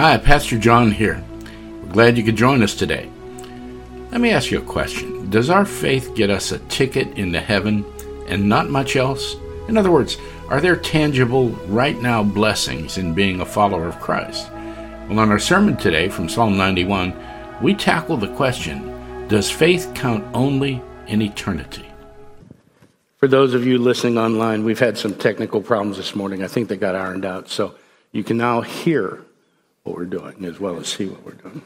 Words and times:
Hi, 0.00 0.16
Pastor 0.16 0.56
John 0.56 0.92
here. 0.92 1.20
We're 1.82 1.92
glad 1.92 2.16
you 2.16 2.22
could 2.22 2.36
join 2.36 2.62
us 2.62 2.76
today. 2.76 3.10
Let 4.12 4.20
me 4.20 4.30
ask 4.30 4.48
you 4.48 4.58
a 4.58 4.62
question. 4.62 5.28
Does 5.28 5.50
our 5.50 5.64
faith 5.64 6.14
get 6.14 6.30
us 6.30 6.52
a 6.52 6.60
ticket 6.68 7.18
into 7.18 7.40
heaven 7.40 7.84
and 8.28 8.48
not 8.48 8.70
much 8.70 8.94
else? 8.94 9.34
In 9.66 9.76
other 9.76 9.90
words, 9.90 10.16
are 10.50 10.60
there 10.60 10.76
tangible, 10.76 11.48
right 11.66 12.00
now 12.00 12.22
blessings 12.22 12.96
in 12.96 13.12
being 13.12 13.40
a 13.40 13.44
follower 13.44 13.88
of 13.88 13.98
Christ? 13.98 14.52
Well, 15.08 15.18
on 15.18 15.32
our 15.32 15.40
sermon 15.40 15.76
today 15.76 16.08
from 16.08 16.28
Psalm 16.28 16.56
91, 16.56 17.12
we 17.60 17.74
tackle 17.74 18.16
the 18.16 18.32
question 18.36 19.26
Does 19.26 19.50
faith 19.50 19.90
count 19.96 20.24
only 20.32 20.80
in 21.08 21.20
eternity? 21.22 21.86
For 23.16 23.26
those 23.26 23.52
of 23.52 23.66
you 23.66 23.78
listening 23.78 24.16
online, 24.16 24.62
we've 24.62 24.78
had 24.78 24.96
some 24.96 25.14
technical 25.14 25.60
problems 25.60 25.96
this 25.96 26.14
morning. 26.14 26.44
I 26.44 26.46
think 26.46 26.68
they 26.68 26.76
got 26.76 26.94
ironed 26.94 27.24
out. 27.24 27.48
So 27.48 27.74
you 28.12 28.22
can 28.22 28.36
now 28.36 28.60
hear 28.60 29.24
what 29.84 29.96
we're 29.96 30.04
doing 30.04 30.44
as 30.44 30.60
well 30.60 30.78
as 30.78 30.88
see 30.88 31.06
what 31.06 31.24
we're 31.24 31.32
doing. 31.32 31.62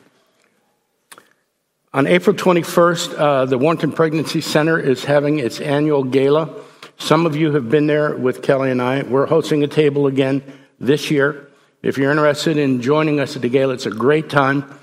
On 1.95 2.07
April 2.07 2.35
21st, 2.35 3.19
uh, 3.19 3.45
the 3.45 3.59
Warrenton 3.59 3.93
Pregnancy 3.93 4.41
Center 4.41 4.79
is 4.79 5.05
having 5.05 5.39
its 5.39 5.61
annual 5.61 6.05
gala. 6.05 6.55
Some 6.99 7.27
of 7.27 7.37
you 7.37 7.53
have 7.53 7.69
been 7.69 7.87
there 7.87 8.17
with 8.17 8.43
Kelly 8.43 8.71
and 8.71 8.81
I. 8.81 9.03
We're 9.03 9.27
hosting 9.27 9.63
a 9.63 9.69
table 9.69 10.07
again 10.07 10.43
this 10.81 11.11
year. 11.11 11.49
If 11.83 11.99
you're 11.99 12.11
interested 12.11 12.57
in 12.57 12.81
joining 12.81 13.21
us 13.21 13.37
at 13.37 13.43
the 13.43 13.49
gala, 13.49 13.75
it's 13.75 13.87
a 13.87 13.91
great 13.91 14.31
time. 14.31 14.79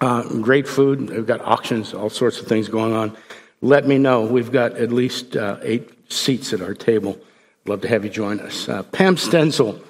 Uh, 0.00 0.22
great 0.40 0.68
food. 0.68 1.10
We've 1.10 1.26
got 1.26 1.40
auctions, 1.40 1.94
all 1.94 2.10
sorts 2.10 2.40
of 2.40 2.46
things 2.46 2.68
going 2.68 2.92
on 2.92 3.16
let 3.60 3.86
me 3.86 3.98
know. 3.98 4.24
We've 4.24 4.52
got 4.52 4.76
at 4.76 4.92
least 4.92 5.36
uh, 5.36 5.58
eight 5.62 6.12
seats 6.12 6.52
at 6.52 6.60
our 6.60 6.74
table. 6.74 7.18
Love 7.66 7.80
to 7.82 7.88
have 7.88 8.04
you 8.04 8.10
join 8.10 8.40
us. 8.40 8.68
Uh, 8.68 8.82
Pam 8.84 9.16
Stenzel, 9.16 9.82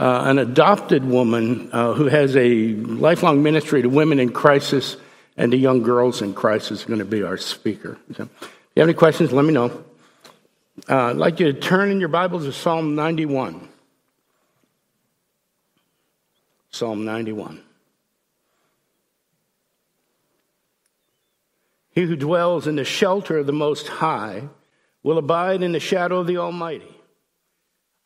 uh, 0.00 0.22
an 0.24 0.38
adopted 0.38 1.04
woman 1.04 1.68
uh, 1.72 1.92
who 1.92 2.06
has 2.06 2.34
a 2.34 2.72
lifelong 2.72 3.42
ministry 3.42 3.82
to 3.82 3.88
women 3.90 4.18
in 4.18 4.32
crisis 4.32 4.96
and 5.36 5.52
to 5.52 5.58
young 5.58 5.82
girls 5.82 6.22
in 6.22 6.32
crisis, 6.32 6.80
is 6.80 6.86
going 6.86 7.00
to 7.00 7.04
be 7.04 7.22
our 7.22 7.36
speaker. 7.36 7.98
So, 8.16 8.22
if 8.22 8.48
you 8.74 8.80
have 8.80 8.88
any 8.88 8.94
questions, 8.94 9.30
let 9.30 9.44
me 9.44 9.52
know. 9.52 9.84
Uh, 10.88 11.10
I'd 11.10 11.16
like 11.16 11.38
you 11.38 11.52
to 11.52 11.60
turn 11.60 11.90
in 11.90 12.00
your 12.00 12.08
Bibles 12.08 12.46
to 12.46 12.52
Psalm 12.52 12.94
91. 12.94 13.68
Psalm 16.70 17.04
91. 17.04 17.60
He 21.90 22.02
who 22.02 22.16
dwells 22.16 22.66
in 22.66 22.76
the 22.76 22.84
shelter 22.84 23.36
of 23.36 23.46
the 23.46 23.52
Most 23.52 23.86
High 23.88 24.48
will 25.02 25.18
abide 25.18 25.62
in 25.62 25.72
the 25.72 25.80
shadow 25.80 26.20
of 26.20 26.26
the 26.26 26.38
Almighty. 26.38 26.99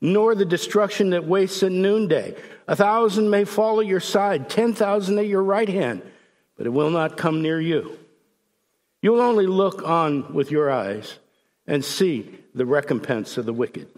nor 0.00 0.34
the 0.34 0.44
destruction 0.44 1.10
that 1.10 1.26
wastes 1.26 1.62
at 1.62 1.72
noonday. 1.72 2.34
A 2.68 2.76
thousand 2.76 3.30
may 3.30 3.44
fall 3.44 3.80
at 3.80 3.86
your 3.86 4.00
side, 4.00 4.48
ten 4.48 4.74
thousand 4.74 5.18
at 5.18 5.26
your 5.26 5.42
right 5.42 5.68
hand, 5.68 6.02
but 6.56 6.66
it 6.66 6.70
will 6.70 6.90
not 6.90 7.16
come 7.16 7.42
near 7.42 7.60
you. 7.60 7.98
You 9.02 9.12
will 9.12 9.20
only 9.20 9.46
look 9.46 9.82
on 9.86 10.34
with 10.34 10.50
your 10.50 10.70
eyes 10.70 11.18
and 11.66 11.84
see 11.84 12.38
the 12.54 12.66
recompense 12.66 13.36
of 13.36 13.46
the 13.46 13.52
wicked. 13.52 13.88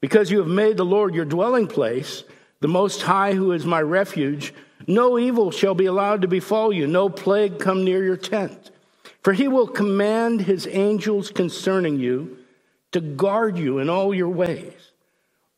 Because 0.00 0.30
you 0.30 0.38
have 0.38 0.48
made 0.48 0.76
the 0.76 0.84
Lord 0.84 1.14
your 1.14 1.24
dwelling 1.24 1.66
place, 1.66 2.22
the 2.60 2.68
Most 2.68 3.02
High, 3.02 3.32
who 3.32 3.52
is 3.52 3.64
my 3.64 3.80
refuge, 3.80 4.54
no 4.86 5.18
evil 5.18 5.50
shall 5.50 5.74
be 5.74 5.86
allowed 5.86 6.22
to 6.22 6.28
befall 6.28 6.72
you, 6.72 6.86
no 6.86 7.08
plague 7.08 7.58
come 7.58 7.84
near 7.84 8.04
your 8.04 8.16
tent. 8.16 8.70
For 9.22 9.32
he 9.32 9.48
will 9.48 9.66
command 9.66 10.42
his 10.42 10.68
angels 10.68 11.30
concerning 11.30 11.98
you 11.98 12.38
to 12.92 13.00
guard 13.00 13.58
you 13.58 13.78
in 13.78 13.90
all 13.90 14.14
your 14.14 14.28
ways. 14.28 14.85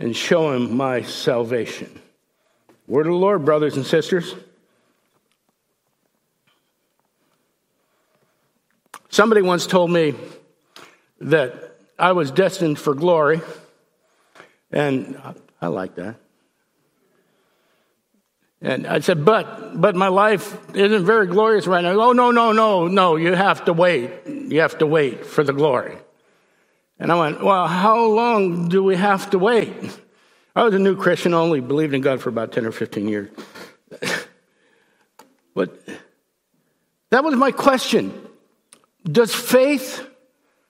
and 0.00 0.16
show 0.16 0.52
him 0.52 0.76
my 0.76 1.02
salvation. 1.02 2.00
Word 2.88 3.06
of 3.06 3.12
the 3.12 3.18
Lord, 3.18 3.44
brothers 3.44 3.76
and 3.76 3.86
sisters. 3.86 4.34
Somebody 9.10 9.42
once 9.42 9.66
told 9.66 9.90
me 9.90 10.14
that 11.20 11.76
I 11.98 12.12
was 12.12 12.30
destined 12.30 12.78
for 12.78 12.94
glory, 12.94 13.42
and 14.72 15.20
I 15.60 15.66
like 15.66 15.94
that. 15.96 16.16
And 18.62 18.86
I 18.86 19.00
said, 19.00 19.24
but, 19.24 19.80
but 19.80 19.94
my 19.94 20.08
life 20.08 20.56
isn't 20.74 21.04
very 21.04 21.26
glorious 21.26 21.66
right 21.66 21.82
now. 21.82 21.92
Oh, 22.00 22.12
no, 22.12 22.30
no, 22.30 22.52
no, 22.52 22.88
no, 22.88 23.16
you 23.16 23.34
have 23.34 23.66
to 23.66 23.72
wait. 23.72 24.10
You 24.26 24.60
have 24.60 24.78
to 24.78 24.86
wait 24.86 25.26
for 25.26 25.44
the 25.44 25.52
glory. 25.52 25.96
And 27.00 27.10
I 27.10 27.18
went, 27.18 27.42
well, 27.42 27.66
how 27.66 28.04
long 28.04 28.68
do 28.68 28.84
we 28.84 28.94
have 28.94 29.30
to 29.30 29.38
wait? 29.38 29.72
I 30.54 30.64
was 30.64 30.74
a 30.74 30.78
new 30.78 30.96
Christian, 30.96 31.32
only 31.32 31.60
believed 31.60 31.94
in 31.94 32.02
God 32.02 32.20
for 32.20 32.28
about 32.28 32.52
10 32.52 32.66
or 32.66 32.72
15 32.72 33.08
years. 33.08 33.30
but 35.54 35.82
that 37.08 37.24
was 37.24 37.34
my 37.36 37.52
question. 37.52 38.12
Does 39.02 39.34
faith, 39.34 40.06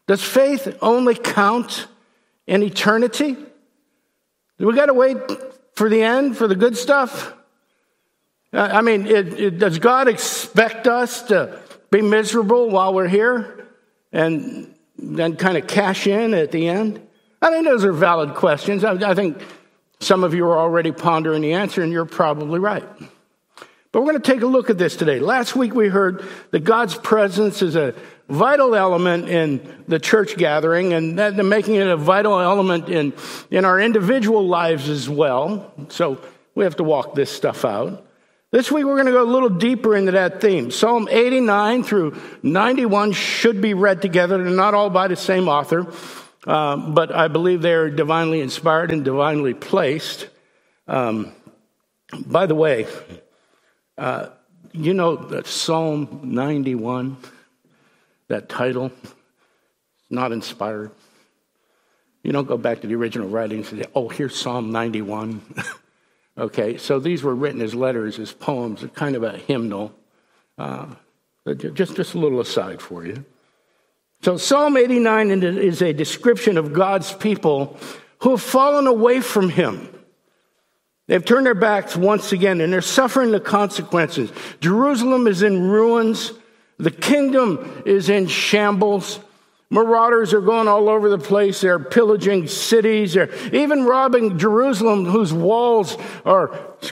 does 0.07 0.23
faith 0.23 0.79
only 0.81 1.17
count 1.17 1.89
in 2.47 2.63
eternity? 2.63 3.37
Do 4.59 4.67
we 4.69 4.75
got 4.75 4.87
to 4.87 4.95
wait 4.95 5.17
for 5.75 5.89
the 5.89 6.01
end, 6.01 6.37
for 6.37 6.47
the 6.47 6.55
good 6.55 6.77
stuff? 6.77 7.35
I 8.53 8.83
mean, 8.83 9.07
it, 9.07 9.41
it, 9.41 9.59
does 9.59 9.81
God 9.81 10.07
expect 10.07 10.87
us 10.87 11.23
to 11.25 11.61
be 11.91 12.03
miserable 12.03 12.71
while 12.71 12.95
we're 12.95 13.09
here 13.09 13.67
and 14.13 14.75
then 15.03 15.37
kind 15.37 15.57
of 15.57 15.67
cash 15.67 16.07
in 16.07 16.35
at 16.35 16.53
the 16.53 16.69
end? 16.69 17.01
I 17.43 17.51
think 17.51 17.65
those 17.65 17.85
are 17.85 17.93
valid 17.93 18.35
questions. 18.35 18.85
I, 18.85 18.93
I 19.11 19.15
think 19.15 19.41
some 20.01 20.25
of 20.25 20.35
you 20.35 20.45
are 20.47 20.59
already 20.59 20.93
pondering 20.93 21.43
the 21.43 21.55
answer, 21.55 21.83
and 21.83 21.93
you're 21.93 22.05
probably 22.05 22.59
right. 22.59 22.85
But 23.93 24.03
we're 24.03 24.13
going 24.13 24.23
to 24.23 24.33
take 24.33 24.43
a 24.43 24.47
look 24.47 24.71
at 24.71 24.79
this 24.79 24.95
today. 24.95 25.19
Last 25.19 25.57
week 25.57 25.75
we 25.75 25.89
heard 25.89 26.25
that 26.53 26.61
God's 26.61 26.95
presence 26.95 27.61
is 27.61 27.75
a 27.75 27.95
vital 28.29 28.77
element 28.77 29.29
in 29.29 29.85
the 29.89 29.99
church 29.99 30.37
gathering 30.37 30.93
and 30.93 31.19
that 31.19 31.35
making 31.35 31.75
it 31.75 31.89
a 31.89 31.97
vital 31.97 32.39
element 32.39 32.89
in, 32.89 33.13
in 33.51 33.65
our 33.65 33.81
individual 33.81 34.47
lives 34.47 34.89
as 34.89 35.09
well. 35.09 35.73
So 35.89 36.23
we 36.55 36.63
have 36.63 36.77
to 36.77 36.85
walk 36.85 37.17
this 37.17 37.33
stuff 37.33 37.65
out. 37.65 38.07
This 38.53 38.69
week 38.73 38.85
we're 38.85 38.97
going 38.97 39.07
to 39.07 39.13
go 39.13 39.23
a 39.23 39.25
little 39.25 39.49
deeper 39.49 39.95
into 39.95 40.11
that 40.13 40.41
theme. 40.41 40.73
Psalm 40.73 41.07
89 41.09 41.85
through 41.85 42.21
91 42.43 43.13
should 43.13 43.61
be 43.61 43.75
read 43.75 44.03
together. 44.03 44.43
They're 44.43 44.53
not 44.53 44.75
all 44.75 44.91
by 44.91 45.07
the 45.07 45.15
same 45.15 45.49
author, 45.49 45.87
uh, 46.49 46.77
but 46.77 47.15
I 47.15 47.29
believe 47.29 47.63
they're 47.63 47.91
divinely 47.91 48.41
inspired 48.41 48.91
and 48.91 49.05
divinely 49.05 49.55
placed. 49.55 50.29
Um, 50.89 51.33
by 52.27 52.47
the 52.47 52.57
way, 52.57 52.89
uh, 53.97 54.31
you 54.73 54.95
know 54.95 55.15
that 55.15 55.47
Psalm 55.47 56.21
91, 56.25 57.19
that 58.27 58.49
title, 58.49 58.91
not 60.11 60.33
inspired. 60.33 60.91
You 62.25 62.33
don't 62.33 62.49
go 62.49 62.57
back 62.57 62.81
to 62.81 62.89
the 62.89 62.97
original 62.97 63.29
writings 63.29 63.71
and 63.71 63.83
say, 63.83 63.91
oh, 63.95 64.09
here's 64.09 64.35
Psalm 64.35 64.73
91. 64.73 65.41
Okay, 66.41 66.79
so 66.79 66.99
these 66.99 67.23
were 67.23 67.35
written 67.35 67.61
as 67.61 67.75
letters, 67.75 68.19
as 68.19 68.33
poems, 68.33 68.83
kind 68.95 69.15
of 69.15 69.23
a 69.23 69.37
hymnal. 69.37 69.93
Uh, 70.57 70.87
just, 71.75 71.95
just 71.95 72.15
a 72.15 72.19
little 72.19 72.41
aside 72.41 72.81
for 72.81 73.05
you. 73.05 73.27
So 74.23 74.39
Psalm 74.39 74.79
89 74.79 75.43
is 75.43 75.83
a 75.83 75.93
description 75.93 76.57
of 76.57 76.73
God's 76.73 77.13
people 77.13 77.79
who 78.21 78.31
have 78.31 78.43
fallen 78.43 78.87
away 78.87 79.21
from 79.21 79.51
Him. 79.51 79.89
They've 81.09 81.25
turned 81.25 81.45
their 81.45 81.55
backs 81.55 81.95
once 81.95 82.33
again 82.33 82.63
and 82.63 82.73
they're 82.73 82.81
suffering 82.81 83.33
the 83.33 83.41
consequences. 83.41 84.33
Jerusalem 84.61 85.27
is 85.27 85.43
in 85.43 85.69
ruins. 85.69 86.33
The 86.79 86.91
kingdom 86.91 87.83
is 87.85 88.09
in 88.09 88.29
shambles. 88.29 89.21
Marauders 89.73 90.35
are 90.35 90.41
going 90.41 90.67
all 90.67 90.89
over 90.89 91.09
the 91.09 91.19
place. 91.19 91.61
They're 91.61 91.79
pillaging 91.79 92.49
cities. 92.49 93.15
They're 93.15 93.33
even 93.55 93.85
robbing 93.85 94.37
Jerusalem, 94.37 95.05
whose 95.05 95.33
walls 95.33 95.97
are 96.25 96.49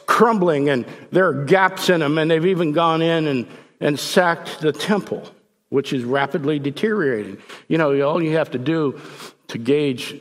crumbling 0.06 0.68
and 0.68 0.86
there 1.10 1.26
are 1.26 1.44
gaps 1.44 1.90
in 1.90 2.00
them. 2.00 2.18
And 2.18 2.30
they've 2.30 2.46
even 2.46 2.70
gone 2.70 3.02
in 3.02 3.26
and, 3.26 3.48
and 3.80 3.98
sacked 3.98 4.60
the 4.60 4.70
temple, 4.70 5.28
which 5.70 5.92
is 5.92 6.04
rapidly 6.04 6.60
deteriorating. 6.60 7.38
You 7.66 7.78
know, 7.78 8.00
all 8.02 8.22
you 8.22 8.36
have 8.36 8.52
to 8.52 8.58
do 8.58 9.00
to 9.48 9.58
gauge 9.58 10.14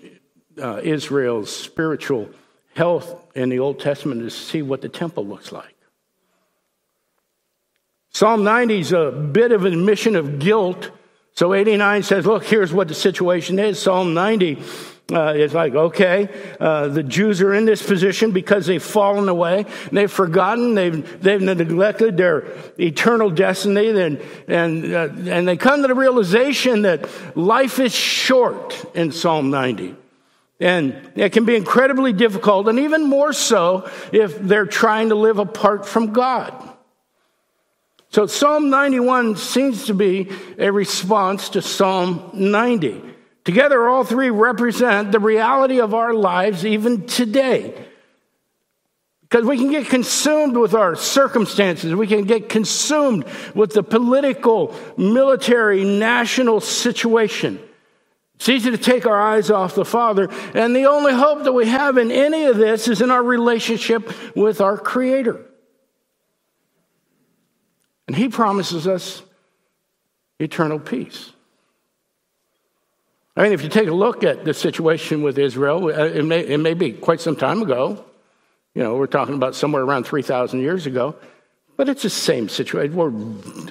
uh, 0.60 0.82
Israel's 0.84 1.56
spiritual 1.56 2.28
health 2.74 3.24
in 3.36 3.50
the 3.50 3.60
Old 3.60 3.80
Testament 3.80 4.24
is 4.24 4.36
see 4.36 4.64
what 4.64 4.82
the 4.82 4.90
temple 4.90 5.28
looks 5.28 5.52
like. 5.52 5.76
Psalm 8.10 8.44
90 8.44 8.80
is 8.80 8.92
a 8.94 9.12
bit 9.12 9.52
of 9.52 9.66
an 9.66 9.74
admission 9.74 10.16
of 10.16 10.40
guilt 10.40 10.90
so 11.38 11.54
89 11.54 12.02
says, 12.02 12.26
look, 12.26 12.46
here's 12.46 12.74
what 12.74 12.88
the 12.88 12.96
situation 12.96 13.60
is. 13.60 13.80
Psalm 13.80 14.16
90 14.16 14.60
uh, 15.12 15.34
is 15.36 15.54
like, 15.54 15.76
okay, 15.76 16.30
uh, 16.60 16.88
the 16.88 17.04
Jews 17.04 17.44
are 17.44 17.54
in 17.54 17.66
this 17.66 17.86
position 17.86 18.32
because 18.32 18.66
they've 18.66 18.82
fallen 18.82 19.30
away. 19.30 19.68
They've 19.92 20.12
forgotten. 20.12 20.74
They've, 20.74 21.22
they've 21.22 21.40
neglected 21.40 22.18
their 22.18 22.48
eternal 22.80 23.30
destiny. 23.30 23.90
And, 23.90 24.20
and, 24.48 24.92
uh, 24.92 25.10
and 25.30 25.48
they 25.48 25.58
come 25.58 25.84
to 25.84 25.88
the 25.88 25.94
realization 25.94 26.82
that 26.82 27.08
life 27.38 27.78
is 27.78 27.94
short 27.94 28.96
in 28.96 29.12
Psalm 29.12 29.52
90. 29.52 29.96
And 30.60 31.12
it 31.14 31.34
can 31.34 31.46
be 31.46 31.56
incredibly 31.56 32.14
difficult, 32.14 32.68
and 32.68 32.80
even 32.80 33.08
more 33.08 33.32
so 33.32 33.88
if 34.12 34.40
they're 34.40 34.66
trying 34.66 35.10
to 35.10 35.16
live 35.16 35.38
apart 35.38 35.86
from 35.86 36.14
God. 36.14 36.77
So 38.10 38.26
Psalm 38.26 38.70
91 38.70 39.36
seems 39.36 39.88
to 39.88 39.94
be 39.94 40.32
a 40.58 40.72
response 40.72 41.50
to 41.50 41.62
Psalm 41.62 42.32
90. 42.34 43.04
Together, 43.44 43.88
all 43.88 44.04
three 44.04 44.30
represent 44.30 45.12
the 45.12 45.20
reality 45.20 45.80
of 45.80 45.94
our 45.94 46.14
lives 46.14 46.66
even 46.66 47.06
today. 47.06 47.86
Because 49.22 49.46
we 49.46 49.58
can 49.58 49.72
get 49.72 49.88
consumed 49.88 50.56
with 50.56 50.74
our 50.74 50.96
circumstances. 50.96 51.94
We 51.94 52.08
can 52.08 52.24
get 52.24 52.48
consumed 52.48 53.26
with 53.54 53.74
the 53.74 53.84
political, 53.84 54.74
military, 54.98 55.84
national 55.84 56.62
situation. 56.62 57.60
It's 58.36 58.48
easy 58.48 58.72
to 58.72 58.78
take 58.78 59.06
our 59.06 59.20
eyes 59.20 59.52
off 59.52 59.76
the 59.76 59.84
Father. 59.84 60.30
And 60.54 60.76
the 60.76 60.86
only 60.86 61.14
hope 61.14 61.44
that 61.44 61.54
we 61.54 61.68
have 61.68 61.98
in 61.98 62.12
any 62.12 62.46
of 62.46 62.58
this 62.58 62.88
is 62.88 63.02
in 63.02 63.12
our 63.12 63.24
relationship 63.24 64.12
with 64.36 64.62
our 64.62 64.78
Creator. 64.78 65.44
And 68.08 68.16
he 68.16 68.30
promises 68.30 68.88
us 68.88 69.22
eternal 70.40 70.80
peace. 70.80 71.32
I 73.36 73.44
mean, 73.44 73.52
if 73.52 73.62
you 73.62 73.70
take 73.70 73.88
a 73.88 73.94
look 73.94 74.24
at 74.24 74.46
the 74.46 74.54
situation 74.54 75.22
with 75.22 75.38
Israel, 75.38 75.86
uh, 75.86 76.06
it 76.06 76.26
may, 76.26 76.40
it 76.40 76.58
may 76.58 76.74
be 76.74 76.92
quite 76.92 77.22
some 77.22 77.36
time 77.36 77.62
ago. 77.62 78.04
You 78.74 78.82
know, 78.82 78.96
we're 78.96 79.08
talking 79.08 79.36
about 79.36 79.56
somewhere 79.56 79.84
around 79.84 80.06
3,000 80.06 80.60
years 80.60 80.88
ago. 80.88 81.16
But 81.76 81.90
it's 81.90 82.02
the 82.02 82.10
same 82.10 82.50
situation. 82.50 82.96
We're 82.96 83.14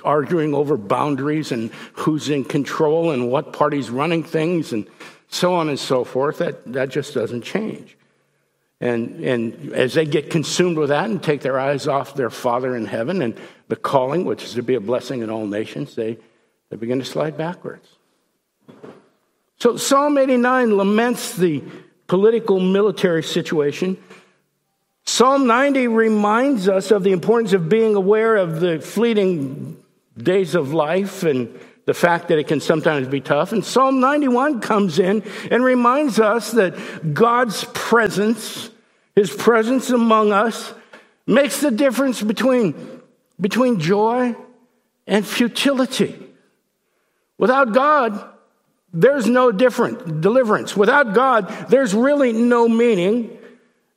arguing 0.05 0.55
over 0.55 0.77
boundaries 0.77 1.50
and 1.50 1.73
who's 1.94 2.31
in 2.31 2.44
control 2.44 3.11
and 3.11 3.29
what 3.29 3.53
party's 3.53 3.91
running 3.91 4.23
things 4.23 4.73
and 4.73 4.87
so 5.29 5.55
on 5.55 5.69
and 5.69 5.79
so 5.79 6.05
forth. 6.05 6.38
That, 6.38 6.73
that 6.73 6.91
just 6.91 7.15
doesn't 7.15 7.43
change. 7.43 7.96
And, 8.81 9.25
and 9.25 9.73
as 9.73 9.94
they 9.94 10.05
get 10.05 10.31
consumed 10.31 10.76
with 10.76 10.90
that 10.90 11.08
and 11.08 11.23
take 11.23 11.40
their 11.40 11.58
eyes 11.58 11.88
off 11.88 12.14
their 12.14 12.28
Father 12.28 12.76
in 12.76 12.84
heaven 12.84 13.23
and 13.23 13.38
the 13.69 13.76
calling, 13.76 14.25
which 14.25 14.44
is 14.44 14.55
to 14.55 14.62
be 14.62 14.75
a 14.75 14.81
blessing 14.81 15.23
in 15.23 15.31
all 15.31 15.46
nations, 15.46 15.94
they, 15.94 16.19
they 16.69 16.76
begin 16.76 16.99
to 16.99 17.05
slide 17.05 17.38
backwards. 17.38 17.88
So 19.58 19.76
Psalm 19.78 20.19
89 20.19 20.76
laments 20.76 21.34
the 21.37 21.64
political 22.06 22.61
military 22.61 23.23
situation. 23.23 23.96
Psalm 25.06 25.46
90 25.46 25.88
reminds 25.88 26.69
us 26.69 26.90
of 26.90 27.02
the 27.02 27.12
importance 27.12 27.52
of 27.52 27.69
being 27.69 27.94
aware 27.94 28.37
of 28.37 28.61
the 28.61 28.81
fleeting 28.81 29.82
days 30.19 30.55
of 30.55 30.75
life 30.75 31.23
and 31.23 31.58
the 31.87 31.94
fact 31.94 32.29
that 32.29 32.38
it 32.38 32.49
can 32.49 32.61
sometimes 32.61 33.09
be 33.09 33.21
tough. 33.21 33.53
And 33.53 33.65
Psalm 33.65 34.00
91 34.00 34.61
comes 34.61 34.99
in 34.99 35.23
and 35.50 35.65
reminds 35.65 36.21
us 36.21 36.50
that 36.53 37.15
God's 37.15 37.65
presence, 37.73 38.71
his 39.15 39.31
presence 39.31 39.88
among 39.91 40.33
us, 40.33 40.75
makes 41.27 41.61
the 41.61 41.71
difference 41.71 42.21
between, 42.21 43.00
between 43.41 43.81
joy 43.81 44.37
and 45.06 45.27
futility. 45.27 46.15
Without 47.38 47.73
God, 47.73 48.33
there's 48.93 49.27
no 49.27 49.53
different 49.53 50.21
deliverance. 50.21 50.77
Without 50.77 51.15
God, 51.15 51.49
there's 51.69 51.94
really 51.94 52.33
no 52.33 52.69
meaning. 52.69 53.38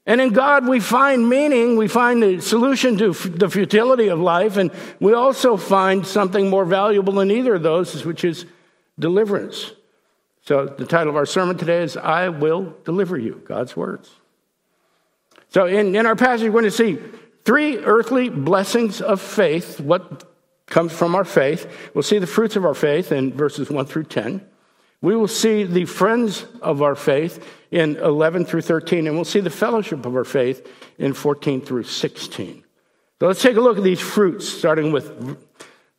And 0.09 0.19
in 0.19 0.33
God, 0.33 0.67
we 0.67 0.79
find 0.79 1.29
meaning, 1.29 1.77
we 1.77 1.87
find 1.87 2.23
the 2.23 2.41
solution 2.41 2.97
to 2.97 3.13
the 3.13 3.47
futility 3.47 4.07
of 4.07 4.19
life, 4.19 4.57
and 4.57 4.71
we 4.99 5.13
also 5.13 5.55
find 5.55 6.03
something 6.03 6.49
more 6.49 6.65
valuable 6.65 7.13
than 7.13 7.29
either 7.29 7.53
of 7.53 7.61
those, 7.61 8.03
which 8.03 8.23
is 8.23 8.47
deliverance. 8.97 9.71
So, 10.41 10.65
the 10.65 10.87
title 10.87 11.11
of 11.11 11.15
our 11.15 11.27
sermon 11.27 11.59
today 11.59 11.83
is 11.83 11.95
I 11.95 12.29
Will 12.29 12.75
Deliver 12.85 13.19
You, 13.19 13.43
God's 13.45 13.77
Words. 13.77 14.09
So, 15.49 15.67
in, 15.67 15.95
in 15.95 16.07
our 16.07 16.15
passage, 16.15 16.45
we're 16.45 16.53
going 16.53 16.63
to 16.63 16.71
see 16.71 16.97
three 17.45 17.77
earthly 17.77 18.29
blessings 18.29 19.01
of 19.01 19.21
faith, 19.21 19.79
what 19.79 20.23
comes 20.65 20.91
from 20.91 21.13
our 21.13 21.23
faith. 21.23 21.91
We'll 21.93 22.01
see 22.01 22.17
the 22.17 22.25
fruits 22.25 22.55
of 22.55 22.65
our 22.65 22.73
faith 22.73 23.11
in 23.11 23.31
verses 23.31 23.69
1 23.69 23.85
through 23.85 24.05
10. 24.05 24.43
We 25.01 25.15
will 25.15 25.27
see 25.27 25.63
the 25.63 25.85
friends 25.85 26.45
of 26.61 26.81
our 26.81 26.95
faith 26.95 27.45
in 27.71 27.95
11 27.97 28.45
through 28.45 28.61
13, 28.61 29.07
and 29.07 29.15
we'll 29.15 29.25
see 29.25 29.39
the 29.39 29.49
fellowship 29.49 30.05
of 30.05 30.15
our 30.15 30.25
faith 30.25 30.67
in 30.97 31.13
14 31.13 31.61
through 31.61 31.83
16. 31.83 32.63
So 33.19 33.27
let's 33.27 33.41
take 33.41 33.55
a 33.55 33.61
look 33.61 33.77
at 33.77 33.83
these 33.83 34.01
fruits, 34.01 34.47
starting 34.47 34.91
with, 34.91 35.37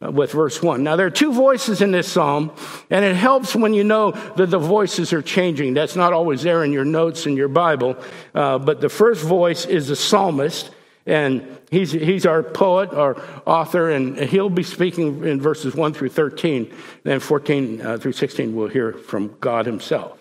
uh, 0.03 0.11
with 0.11 0.33
verse 0.33 0.63
1. 0.63 0.83
Now, 0.83 0.97
there 0.97 1.07
are 1.07 1.11
two 1.11 1.33
voices 1.33 1.81
in 1.81 1.93
this 1.93 2.13
psalm, 2.13 2.53
and 2.91 3.05
it 3.05 3.17
helps 3.17 3.55
when 3.57 3.73
you 3.73 3.85
know 3.85 4.11
that 4.37 4.51
the 4.51 4.59
voices 4.59 5.13
are 5.15 5.23
changing. 5.23 5.73
That's 5.73 5.97
not 5.97 6.13
always 6.13 6.43
there 6.43 6.63
in 6.63 6.73
your 6.73 6.85
notes 6.85 7.27
in 7.27 7.37
your 7.37 7.49
Bible, 7.49 7.97
uh, 8.35 8.59
but 8.59 8.83
the 8.83 8.89
first 8.91 9.23
voice 9.23 9.65
is 9.65 9.89
the 9.89 9.97
psalmist, 9.97 10.71
and 11.07 11.59
he's, 11.71 11.93
he's 11.93 12.27
our 12.27 12.43
poet, 12.43 12.93
our 12.93 13.17
author, 13.47 13.91
and 13.91 14.19
he'll 14.19 14.51
be 14.51 14.63
speaking 14.63 15.25
in 15.25 15.41
verses 15.41 15.75
1 15.75 15.95
through 15.95 16.11
13. 16.11 16.73
Then 17.05 17.21
14 17.21 17.81
uh, 17.81 17.99
through 17.99 18.13
16, 18.13 18.55
we'll 18.55 18.69
hear 18.69 18.93
from 18.93 19.37
God 19.41 19.67
himself. 19.67 20.19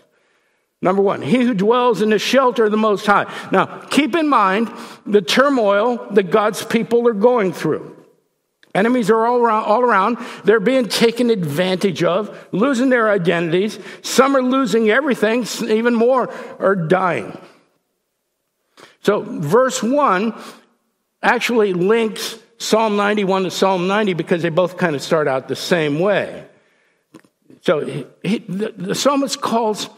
Number 0.81 1.01
one, 1.01 1.21
he 1.21 1.43
who 1.43 1.53
dwells 1.53 2.01
in 2.01 2.09
the 2.09 2.19
shelter 2.19 2.65
of 2.65 2.71
the 2.71 2.77
Most 2.77 3.05
High. 3.05 3.31
Now, 3.51 3.65
keep 3.65 4.15
in 4.15 4.29
mind 4.29 4.71
the 5.05 5.21
turmoil 5.21 6.07
that 6.11 6.31
God's 6.31 6.63
people 6.63 7.05
are 7.07 7.13
going 7.13 7.51
through. 7.51 7.97
Enemies 8.73 9.09
are 9.09 9.25
all 9.25 9.39
around, 9.39 9.65
all 9.65 9.81
around. 9.81 10.17
They're 10.45 10.61
being 10.61 10.87
taken 10.87 11.31
advantage 11.31 12.03
of, 12.03 12.47
losing 12.53 12.89
their 12.89 13.09
identities. 13.09 13.77
Some 14.03 14.37
are 14.37 14.41
losing 14.41 14.89
everything, 14.89 15.45
even 15.63 15.95
more 15.95 16.31
are 16.59 16.75
dying. 16.75 17.37
So, 19.01 19.21
verse 19.21 19.83
1 19.83 20.33
actually 21.21 21.73
links 21.73 22.37
Psalm 22.57 22.95
91 22.97 23.43
to 23.43 23.51
Psalm 23.51 23.87
90 23.87 24.13
because 24.13 24.41
they 24.41 24.49
both 24.49 24.77
kind 24.77 24.95
of 24.95 25.01
start 25.01 25.27
out 25.27 25.47
the 25.47 25.55
same 25.55 25.99
way. 25.99 26.45
So, 27.61 28.05
he, 28.23 28.39
the, 28.39 28.73
the 28.75 28.95
psalmist 28.95 29.41
calls 29.41 29.89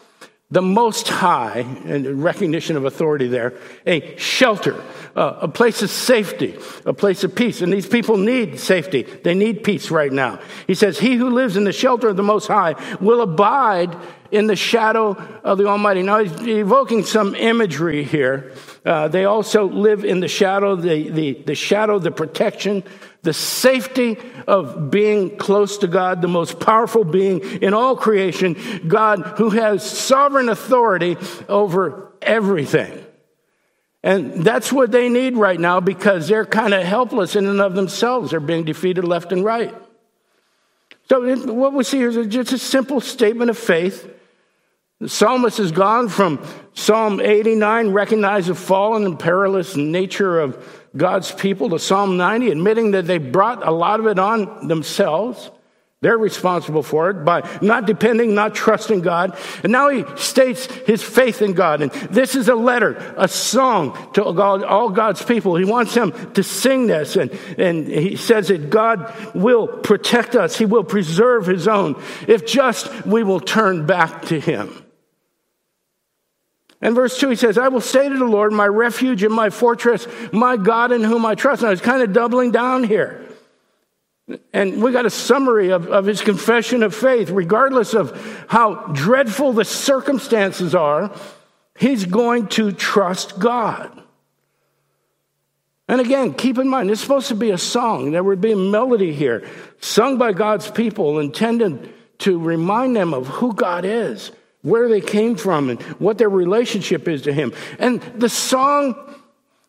the 0.51 0.62
Most 0.62 1.08
High, 1.08 1.60
and 1.86 2.22
recognition 2.22 2.75
of 2.75 2.84
authority 2.84 3.28
there, 3.28 3.54
a 3.88 4.18
shelter, 4.18 4.84
uh, 5.16 5.38
a 5.42 5.48
place 5.48 5.82
of 5.82 5.90
safety, 5.90 6.58
a 6.86 6.94
place 6.94 7.24
of 7.24 7.34
peace. 7.34 7.62
And 7.62 7.72
these 7.72 7.88
people 7.88 8.18
need 8.18 8.60
safety. 8.60 9.04
They 9.04 9.34
need 9.34 9.63
peace 9.63 9.90
right 9.90 10.12
now. 10.12 10.42
He 10.68 10.75
says, 10.75 11.00
He 11.00 11.16
who 11.16 11.30
lives 11.30 11.56
in 11.56 11.63
the 11.63 11.72
shelter 11.72 12.10
of 12.10 12.18
the 12.18 12.24
Most 12.24 12.48
High 12.48 12.75
will 13.00 13.22
abide 13.22 13.96
in 14.30 14.48
the 14.48 14.58
shadow 14.58 15.12
of 15.44 15.58
the 15.58 15.68
Almighty. 15.68 16.04
Now, 16.04 16.22
he's 16.22 16.48
evoking 16.48 17.06
some 17.06 17.34
imagery 17.34 18.04
here. 18.04 18.54
Uh, 18.84 19.08
they 19.08 19.26
also 19.26 19.66
live 19.66 20.04
in 20.04 20.22
the 20.22 20.28
shadow, 20.28 20.76
the, 20.76 21.10
the, 21.10 21.34
the 21.34 21.56
shadow, 21.56 22.00
the 22.00 22.12
protection, 22.12 22.84
the 23.22 23.34
safety 23.34 24.18
of 24.48 24.90
being 24.90 25.38
close 25.38 25.78
to 25.80 25.88
God, 25.88 26.22
the 26.22 26.28
most 26.28 26.60
powerful 26.60 27.04
being 27.04 27.42
in 27.62 27.76
all 27.76 27.96
creation, 27.96 28.58
God 28.88 29.20
who 29.38 29.52
has 29.52 29.88
sovereign 29.88 30.50
authority 30.50 31.18
over 31.48 32.12
everything. 32.24 33.06
And 34.04 34.44
that's 34.44 34.74
what 34.74 34.92
they 34.92 35.10
need 35.10 35.38
right 35.38 35.60
now 35.60 35.80
because 35.80 36.28
they're 36.28 36.46
kind 36.46 36.74
of 36.74 36.82
helpless 36.82 37.36
in 37.36 37.46
and 37.46 37.62
of 37.62 37.76
themselves. 37.76 38.32
They're 38.32 38.40
being 38.40 38.64
defeated 38.64 39.04
left 39.04 39.32
and 39.32 39.46
right. 39.46 39.76
So, 41.08 41.36
what 41.54 41.74
we 41.74 41.84
see 41.84 41.98
here 41.98 42.10
is 42.10 42.28
just 42.28 42.54
a 42.54 42.58
simple 42.58 43.00
statement 43.00 43.52
of 43.52 43.60
faith 43.60 44.10
the 45.01 45.10
psalmist 45.10 45.58
has 45.58 45.72
gone 45.72 46.10
from 46.10 46.46
Psalm 46.75 47.20
89, 47.20 47.89
recognize 47.89 48.46
the 48.46 48.53
fallen 48.53 49.03
and 49.03 49.17
perilous 49.17 49.75
nature 49.75 50.39
of 50.39 50.63
God's 50.96 51.31
people, 51.31 51.72
to 51.72 51.79
Psalm 51.79 52.17
90, 52.17 52.51
admitting 52.51 52.91
that 52.91 53.08
they 53.08 53.17
brought 53.17 53.65
a 53.65 53.72
lot 53.72 54.00
of 54.00 54.05
it 54.05 54.20
on 54.20 54.67
themselves. 54.67 55.50
They're 56.01 56.20
responsible 56.20 56.84
for 56.84 57.10
it 57.10 57.25
by 57.25 57.48
not 57.63 57.88
depending, 57.88 58.36
not 58.36 58.53
trusting 58.53 59.01
God. 59.01 59.38
And 59.63 59.72
now 59.72 59.89
he 59.89 60.05
states 60.17 60.65
his 60.65 61.01
faith 61.01 61.41
in 61.41 61.53
God. 61.53 61.81
And 61.81 61.91
this 61.91 62.36
is 62.36 62.48
a 62.48 62.55
letter, 62.55 63.13
a 63.17 63.27
song 63.27 63.96
to 64.13 64.24
all 64.24 64.89
God's 64.89 65.24
people. 65.24 65.55
He 65.55 65.65
wants 65.65 65.96
them 65.96 66.34
to 66.34 66.43
sing 66.43 66.88
this. 66.88 67.15
And, 67.15 67.31
and 67.58 67.88
he 67.88 68.15
says 68.17 68.50
that 68.50 68.70
God 68.70 69.13
will 69.34 69.67
protect 69.67 70.36
us. 70.36 70.58
He 70.58 70.65
will 70.65 70.84
preserve 70.84 71.48
his 71.48 71.67
own 71.67 72.01
if 72.27 72.46
just 72.46 73.05
we 73.05 73.24
will 73.24 73.39
turn 73.39 73.86
back 73.88 74.24
to 74.25 74.39
him. 74.39 74.81
And 76.82 76.96
verse 76.96 77.18
2, 77.20 77.30
he 77.30 77.36
says, 77.36 77.58
I 77.58 77.68
will 77.68 77.82
say 77.82 78.10
to 78.10 78.18
the 78.18 78.26
Lord, 78.26 78.52
my 78.54 78.66
refuge 78.66 79.24
and 79.24 79.34
my 79.34 79.52
fortress, 79.52 80.08
my 80.32 80.58
God 80.58 80.92
in 80.92 81.04
whom 81.04 81.26
I 81.26 81.36
trust. 81.36 81.62
Now, 81.62 81.70
he's 81.70 81.82
kind 81.82 82.02
of 82.02 82.12
doubling 82.12 82.52
down 82.52 82.84
here. 82.84 83.24
And 84.54 84.82
we 84.82 84.92
got 84.92 85.06
a 85.06 85.12
summary 85.12 85.70
of, 85.70 85.88
of 85.88 86.06
his 86.06 86.22
confession 86.22 86.84
of 86.84 86.96
faith. 86.96 87.30
Regardless 87.30 87.94
of 87.94 88.46
how 88.48 88.88
dreadful 88.94 89.54
the 89.54 89.66
circumstances 89.66 90.74
are, 90.74 91.12
he's 91.78 92.06
going 92.06 92.48
to 92.48 92.72
trust 92.72 93.40
God. 93.40 94.02
And 95.88 96.00
again, 96.00 96.34
keep 96.34 96.58
in 96.58 96.70
mind, 96.70 96.90
it's 96.90 97.02
supposed 97.02 97.28
to 97.28 97.36
be 97.36 97.52
a 97.52 97.58
song. 97.58 98.12
There 98.12 98.24
would 98.24 98.42
be 98.42 98.54
a 98.54 98.58
melody 98.58 99.14
here, 99.14 99.46
sung 99.82 100.18
by 100.18 100.32
God's 100.32 100.72
people, 100.72 101.20
intended 101.20 101.94
to 102.20 102.40
remind 102.40 102.96
them 102.96 103.14
of 103.14 103.28
who 103.28 103.54
God 103.54 103.84
is, 103.84 104.32
where 104.62 104.88
they 104.88 105.01
came 105.01 105.36
from, 105.36 105.70
and 105.70 105.82
what 105.94 106.18
their 106.18 106.30
relationship 106.30 107.08
is 107.08 107.24
to 107.24 107.34
Him. 107.34 107.53
And 107.80 108.01
the 108.15 108.30
song, 108.30 108.96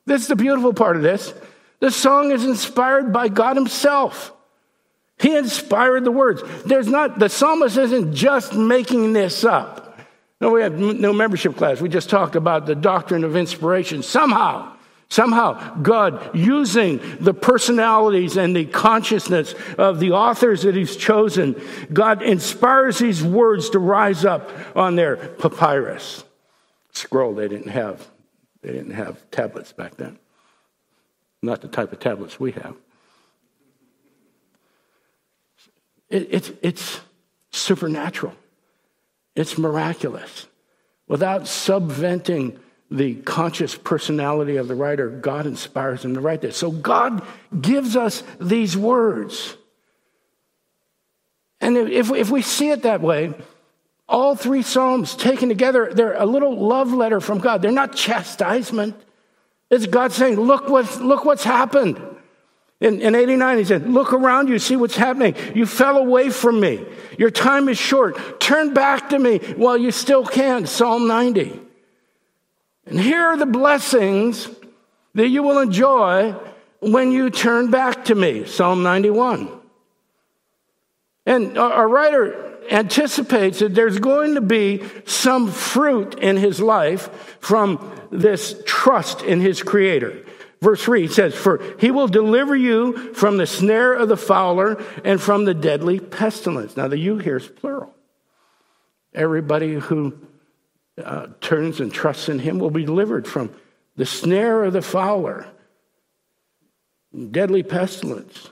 this 0.06 0.22
is 0.22 0.28
the 0.28 0.36
beautiful 0.36 0.72
part 0.72 0.96
of 0.96 1.02
this, 1.02 1.32
the 1.80 1.90
song 1.90 2.30
is 2.30 2.44
inspired 2.44 3.12
by 3.12 3.28
God 3.28 3.56
Himself. 3.56 4.32
He 5.18 5.36
inspired 5.36 6.04
the 6.04 6.10
words. 6.10 6.42
There's 6.64 6.88
not, 6.88 7.18
the 7.18 7.28
psalmist 7.28 7.76
isn't 7.76 8.14
just 8.14 8.54
making 8.54 9.12
this 9.12 9.44
up. 9.44 9.98
No, 10.40 10.50
we 10.50 10.62
have 10.62 10.76
no 10.76 11.12
membership 11.12 11.56
class. 11.56 11.80
We 11.80 11.88
just 11.88 12.10
talked 12.10 12.34
about 12.34 12.66
the 12.66 12.74
doctrine 12.74 13.22
of 13.22 13.36
inspiration. 13.36 14.02
Somehow, 14.02 14.74
somehow, 15.12 15.76
God 15.76 16.34
using 16.34 17.00
the 17.20 17.34
personalities 17.34 18.36
and 18.36 18.56
the 18.56 18.64
consciousness 18.64 19.54
of 19.76 20.00
the 20.00 20.12
authors 20.12 20.62
that 20.62 20.74
He's 20.74 20.96
chosen, 20.96 21.60
God 21.92 22.22
inspires 22.22 22.98
these 22.98 23.22
words 23.22 23.70
to 23.70 23.78
rise 23.78 24.24
up 24.24 24.50
on 24.74 24.96
their 24.96 25.16
papyrus 25.16 26.24
scroll. 26.92 27.34
They 27.34 27.48
didn't 27.48 27.70
have, 27.70 28.08
they 28.62 28.72
didn't 28.72 28.92
have 28.92 29.30
tablets 29.30 29.72
back 29.72 29.96
then. 29.96 30.18
Not 31.42 31.60
the 31.60 31.68
type 31.68 31.92
of 31.92 32.00
tablets 32.00 32.40
we 32.40 32.52
have. 32.52 32.74
It, 36.08 36.28
it's, 36.30 36.52
it's 36.62 37.00
supernatural, 37.50 38.34
it's 39.34 39.58
miraculous. 39.58 40.46
Without 41.08 41.46
subventing 41.46 42.58
the 42.92 43.14
conscious 43.14 43.74
personality 43.74 44.56
of 44.56 44.68
the 44.68 44.74
writer, 44.74 45.08
God 45.08 45.46
inspires 45.46 46.04
him 46.04 46.14
to 46.14 46.20
write 46.20 46.42
this. 46.42 46.56
So 46.56 46.70
God 46.70 47.22
gives 47.58 47.96
us 47.96 48.22
these 48.40 48.76
words. 48.76 49.56
And 51.60 51.76
if, 51.76 52.10
if 52.10 52.30
we 52.30 52.42
see 52.42 52.70
it 52.70 52.82
that 52.82 53.00
way, 53.00 53.34
all 54.08 54.34
three 54.34 54.62
Psalms 54.62 55.16
taken 55.16 55.48
together, 55.48 55.92
they're 55.92 56.14
a 56.14 56.26
little 56.26 56.56
love 56.56 56.92
letter 56.92 57.20
from 57.20 57.38
God. 57.38 57.62
They're 57.62 57.72
not 57.72 57.94
chastisement. 57.94 58.94
It's 59.70 59.86
God 59.86 60.12
saying, 60.12 60.36
look, 60.36 60.68
what, 60.68 61.00
look 61.00 61.24
what's 61.24 61.44
happened. 61.44 62.00
In, 62.82 63.00
in 63.00 63.14
89, 63.14 63.58
he 63.58 63.64
said, 63.64 63.88
Look 63.88 64.12
around 64.12 64.48
you, 64.48 64.58
see 64.58 64.74
what's 64.74 64.96
happening. 64.96 65.36
You 65.54 65.66
fell 65.66 65.98
away 65.98 66.30
from 66.30 66.58
me. 66.58 66.84
Your 67.16 67.30
time 67.30 67.68
is 67.68 67.78
short. 67.78 68.40
Turn 68.40 68.74
back 68.74 69.10
to 69.10 69.20
me 69.20 69.38
while 69.54 69.78
you 69.78 69.92
still 69.92 70.26
can. 70.26 70.66
Psalm 70.66 71.06
90. 71.06 71.61
And 72.86 73.00
here 73.00 73.24
are 73.26 73.36
the 73.36 73.46
blessings 73.46 74.48
that 75.14 75.28
you 75.28 75.42
will 75.42 75.60
enjoy 75.60 76.34
when 76.80 77.12
you 77.12 77.30
turn 77.30 77.70
back 77.70 78.06
to 78.06 78.14
me. 78.14 78.44
Psalm 78.44 78.82
91. 78.82 79.48
And 81.24 81.56
our 81.56 81.88
writer 81.88 82.58
anticipates 82.70 83.60
that 83.60 83.74
there's 83.74 83.98
going 83.98 84.34
to 84.34 84.40
be 84.40 84.82
some 85.04 85.50
fruit 85.50 86.18
in 86.18 86.36
his 86.36 86.60
life 86.60 87.36
from 87.40 87.92
this 88.10 88.60
trust 88.66 89.22
in 89.22 89.40
his 89.40 89.62
creator. 89.62 90.24
Verse 90.60 90.82
3 90.82 91.08
says, 91.08 91.34
For 91.34 91.60
he 91.78 91.90
will 91.90 92.08
deliver 92.08 92.54
you 92.54 93.14
from 93.14 93.36
the 93.36 93.46
snare 93.46 93.92
of 93.92 94.08
the 94.08 94.16
fowler 94.16 94.82
and 95.04 95.20
from 95.20 95.44
the 95.44 95.54
deadly 95.54 95.98
pestilence. 95.98 96.76
Now, 96.76 96.88
the 96.88 96.98
you 96.98 97.18
here 97.18 97.36
is 97.36 97.46
plural. 97.46 97.94
Everybody 99.14 99.74
who 99.74 100.18
uh, 101.02 101.28
turns 101.40 101.80
and 101.80 101.92
trusts 101.92 102.28
in 102.28 102.38
him 102.38 102.58
will 102.58 102.70
be 102.70 102.84
delivered 102.84 103.26
from 103.26 103.54
the 103.96 104.06
snare 104.06 104.64
of 104.64 104.72
the 104.72 104.82
fowler, 104.82 105.46
deadly 107.30 107.62
pestilence. 107.62 108.50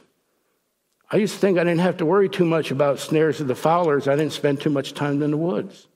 I 1.10 1.16
used 1.16 1.34
to 1.34 1.40
think 1.40 1.58
I 1.58 1.64
didn't 1.64 1.80
have 1.80 1.96
to 1.98 2.06
worry 2.06 2.28
too 2.28 2.44
much 2.44 2.70
about 2.70 3.00
snares 3.00 3.40
of 3.40 3.48
the 3.48 3.54
fowlers. 3.54 4.06
I 4.06 4.16
didn't 4.16 4.32
spend 4.32 4.60
too 4.60 4.70
much 4.70 4.94
time 4.94 5.22
in 5.22 5.32
the 5.32 5.36
woods. 5.36 5.88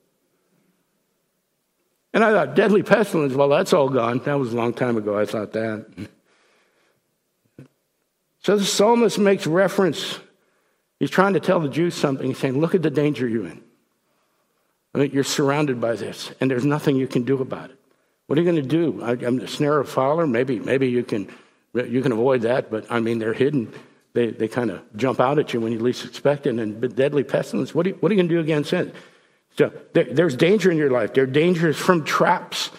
And 2.13 2.23
I 2.23 2.31
thought, 2.33 2.55
deadly 2.55 2.83
pestilence, 2.83 3.35
well, 3.35 3.49
that's 3.49 3.73
all 3.73 3.89
gone. 3.89 4.21
That 4.25 4.39
was 4.39 4.53
a 4.53 4.57
long 4.57 4.73
time 4.73 4.97
ago, 4.97 5.19
I 5.19 5.25
thought 5.25 5.53
that. 5.53 6.09
So 8.41 8.57
the 8.57 8.65
psalmist 8.65 9.19
makes 9.19 9.47
reference. 9.47 10.21
He's 11.01 11.11
trying 11.11 11.35
to 11.35 11.41
tell 11.41 11.61
the 11.61 11.69
Jews 11.69 11.95
something. 11.95 12.27
He's 12.27 12.39
saying, 12.39 12.61
look 12.61 12.75
at 12.75 12.83
the 12.83 12.91
danger 12.91 13.27
you're 13.27 13.47
in. 13.47 13.63
Mean, 14.95 15.11
you're 15.13 15.25
surrounded 15.25 15.81
by 15.81 15.97
this, 15.97 16.33
and 16.41 16.51
there's 16.51 16.65
nothing 16.65 16.97
you 16.97 17.09
can 17.09 17.25
do 17.25 17.41
about 17.41 17.71
it. 17.71 17.79
What 18.27 18.39
are 18.39 18.43
you 18.43 18.51
going 18.51 18.63
to 18.63 18.69
do? 18.69 19.03
I, 19.03 19.13
am 19.27 19.39
the 19.39 19.49
snare 19.49 19.79
of 19.79 19.89
fowler. 19.89 20.27
Maybe, 20.27 20.59
maybe 20.59 20.89
you 20.89 21.03
can, 21.03 21.29
you 21.75 22.01
can 22.01 22.13
avoid 22.13 22.43
that, 22.43 22.71
but 22.71 22.87
I 22.91 23.01
mean, 23.01 23.19
they're 23.19 23.35
hidden. 23.35 23.73
They, 24.15 24.31
they 24.31 24.49
kind 24.49 24.71
of 24.71 24.83
jump 24.97 25.21
out 25.21 25.39
at 25.39 25.53
you 25.53 25.61
when 25.61 25.73
you 25.73 25.81
least 25.81 26.05
expect 26.05 26.47
it. 26.47 26.59
And 26.59 26.95
deadly 26.95 27.25
pestilence, 27.25 27.75
what 27.75 27.87
are 27.87 27.91
you, 27.91 27.97
you 27.97 28.09
going 28.09 28.29
to 28.29 28.35
do 28.35 28.41
against 28.41 28.73
it? 28.73 28.95
So 29.59 29.73
there, 29.93 30.05
there's 30.05 30.37
danger 30.37 30.71
in 30.71 30.79
your 30.79 30.91
life. 30.91 31.13
There 31.15 31.25
are 31.25 31.29
dangers 31.29 31.77
from 31.77 32.05
traps, 32.05 32.71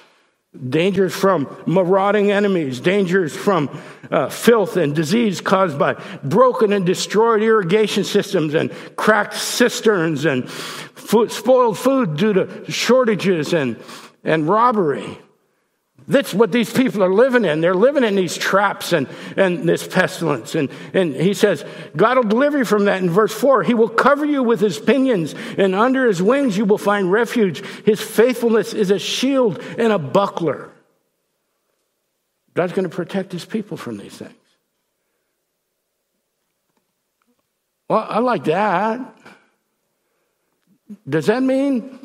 dangers 0.69 1.13
from 1.13 1.47
marauding 1.65 2.31
enemies, 2.31 2.79
dangers 2.79 3.35
from 3.35 3.69
uh, 4.11 4.29
filth 4.29 4.77
and 4.77 4.95
disease 4.95 5.41
caused 5.41 5.77
by 5.79 5.93
broken 6.23 6.73
and 6.73 6.85
destroyed 6.85 7.41
irrigation 7.41 8.03
systems 8.03 8.53
and 8.53 8.71
cracked 8.95 9.33
cisterns 9.33 10.25
and 10.25 10.49
food, 10.49 11.31
spoiled 11.31 11.77
food 11.77 12.17
due 12.17 12.33
to 12.33 12.71
shortages 12.71 13.53
and, 13.53 13.77
and 14.23 14.47
robbery. 14.47 15.17
That's 16.07 16.35
what 16.35 16.51
these 16.51 16.71
people 16.71 17.03
are 17.03 17.13
living 17.13 17.45
in. 17.45 17.61
They're 17.61 17.73
living 17.73 18.03
in 18.03 18.15
these 18.15 18.37
traps 18.37 18.93
and, 18.93 19.07
and 19.35 19.67
this 19.67 19.87
pestilence. 19.87 20.53
And, 20.53 20.69
and 20.93 21.15
he 21.15 21.33
says, 21.33 21.65
God 21.95 22.17
will 22.17 22.23
deliver 22.23 22.59
you 22.59 22.65
from 22.65 22.85
that. 22.85 23.01
In 23.01 23.09
verse 23.09 23.33
4, 23.33 23.63
he 23.63 23.73
will 23.73 23.89
cover 23.89 24.23
you 24.23 24.43
with 24.43 24.59
his 24.59 24.77
pinions, 24.77 25.33
and 25.57 25.73
under 25.73 26.05
his 26.05 26.21
wings 26.21 26.57
you 26.57 26.65
will 26.65 26.77
find 26.77 27.11
refuge. 27.11 27.65
His 27.85 27.99
faithfulness 28.01 28.73
is 28.73 28.91
a 28.91 28.99
shield 28.99 29.59
and 29.79 29.91
a 29.91 29.97
buckler. 29.97 30.71
God's 32.53 32.73
going 32.73 32.87
to 32.87 32.95
protect 32.95 33.31
his 33.31 33.43
people 33.43 33.75
from 33.75 33.97
these 33.97 34.15
things. 34.15 34.33
Well, 37.89 38.05
I 38.07 38.19
like 38.19 38.45
that. 38.45 39.17
Does 41.07 41.27
that 41.27 41.41
mean 41.41 41.99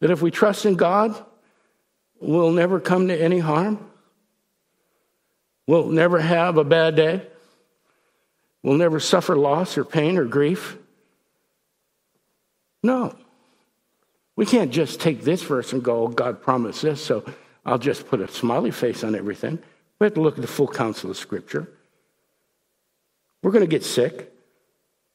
that 0.00 0.10
if 0.10 0.22
we 0.22 0.30
trust 0.30 0.64
in 0.64 0.76
God, 0.76 1.22
will 2.20 2.50
never 2.50 2.80
come 2.80 3.08
to 3.08 3.16
any 3.16 3.38
harm, 3.38 3.90
will 5.66 5.88
never 5.88 6.18
have 6.18 6.56
a 6.56 6.64
bad 6.64 6.96
day, 6.96 7.26
will 8.62 8.76
never 8.76 9.00
suffer 9.00 9.36
loss 9.36 9.76
or 9.78 9.84
pain 9.84 10.18
or 10.18 10.24
grief. 10.24 10.76
No. 12.82 13.14
We 14.36 14.44
can't 14.44 14.70
just 14.70 15.00
take 15.00 15.22
this 15.22 15.42
verse 15.42 15.72
and 15.72 15.82
go, 15.82 16.04
oh, 16.04 16.08
God 16.08 16.42
promised 16.42 16.82
this, 16.82 17.02
so 17.02 17.24
I'll 17.64 17.78
just 17.78 18.06
put 18.06 18.20
a 18.20 18.28
smiley 18.28 18.70
face 18.70 19.02
on 19.02 19.14
everything. 19.14 19.58
We 19.98 20.04
have 20.04 20.14
to 20.14 20.20
look 20.20 20.36
at 20.36 20.42
the 20.42 20.48
full 20.48 20.68
counsel 20.68 21.10
of 21.10 21.16
Scripture. 21.16 21.68
We're 23.42 23.50
going 23.50 23.64
to 23.64 23.70
get 23.70 23.84
sick, 23.84 24.32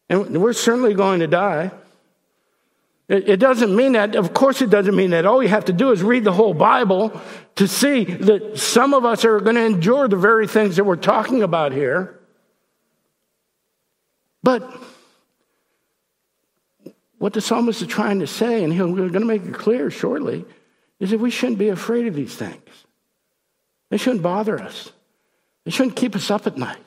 and 0.09 0.41
we're 0.41 0.53
certainly 0.53 0.93
going 0.93 1.19
to 1.19 1.27
die. 1.27 1.71
It 3.11 3.41
doesn't 3.41 3.75
mean 3.75 3.91
that, 3.91 4.15
of 4.15 4.33
course, 4.33 4.61
it 4.61 4.69
doesn't 4.69 4.95
mean 4.95 5.09
that. 5.09 5.25
All 5.25 5.43
you 5.43 5.49
have 5.49 5.65
to 5.65 5.73
do 5.73 5.91
is 5.91 6.01
read 6.01 6.23
the 6.23 6.31
whole 6.31 6.53
Bible 6.53 7.19
to 7.55 7.67
see 7.67 8.05
that 8.05 8.57
some 8.57 8.93
of 8.93 9.03
us 9.03 9.25
are 9.25 9.41
going 9.41 9.57
to 9.57 9.65
endure 9.65 10.07
the 10.07 10.15
very 10.15 10.47
things 10.47 10.77
that 10.77 10.85
we're 10.85 10.95
talking 10.95 11.43
about 11.43 11.73
here. 11.73 12.17
But 14.43 14.63
what 17.17 17.33
the 17.33 17.41
psalmist 17.41 17.81
is 17.81 17.89
trying 17.89 18.19
to 18.19 18.27
say, 18.27 18.63
and 18.63 18.71
he's 18.71 18.81
going 18.81 19.11
to 19.11 19.19
make 19.25 19.43
it 19.43 19.55
clear 19.55 19.91
shortly, 19.91 20.45
is 21.01 21.09
that 21.09 21.19
we 21.19 21.31
shouldn't 21.31 21.59
be 21.59 21.67
afraid 21.67 22.07
of 22.07 22.15
these 22.15 22.33
things. 22.33 22.63
They 23.89 23.97
shouldn't 23.97 24.23
bother 24.23 24.57
us, 24.57 24.89
they 25.65 25.71
shouldn't 25.71 25.97
keep 25.97 26.15
us 26.15 26.31
up 26.31 26.47
at 26.47 26.55
night. 26.55 26.77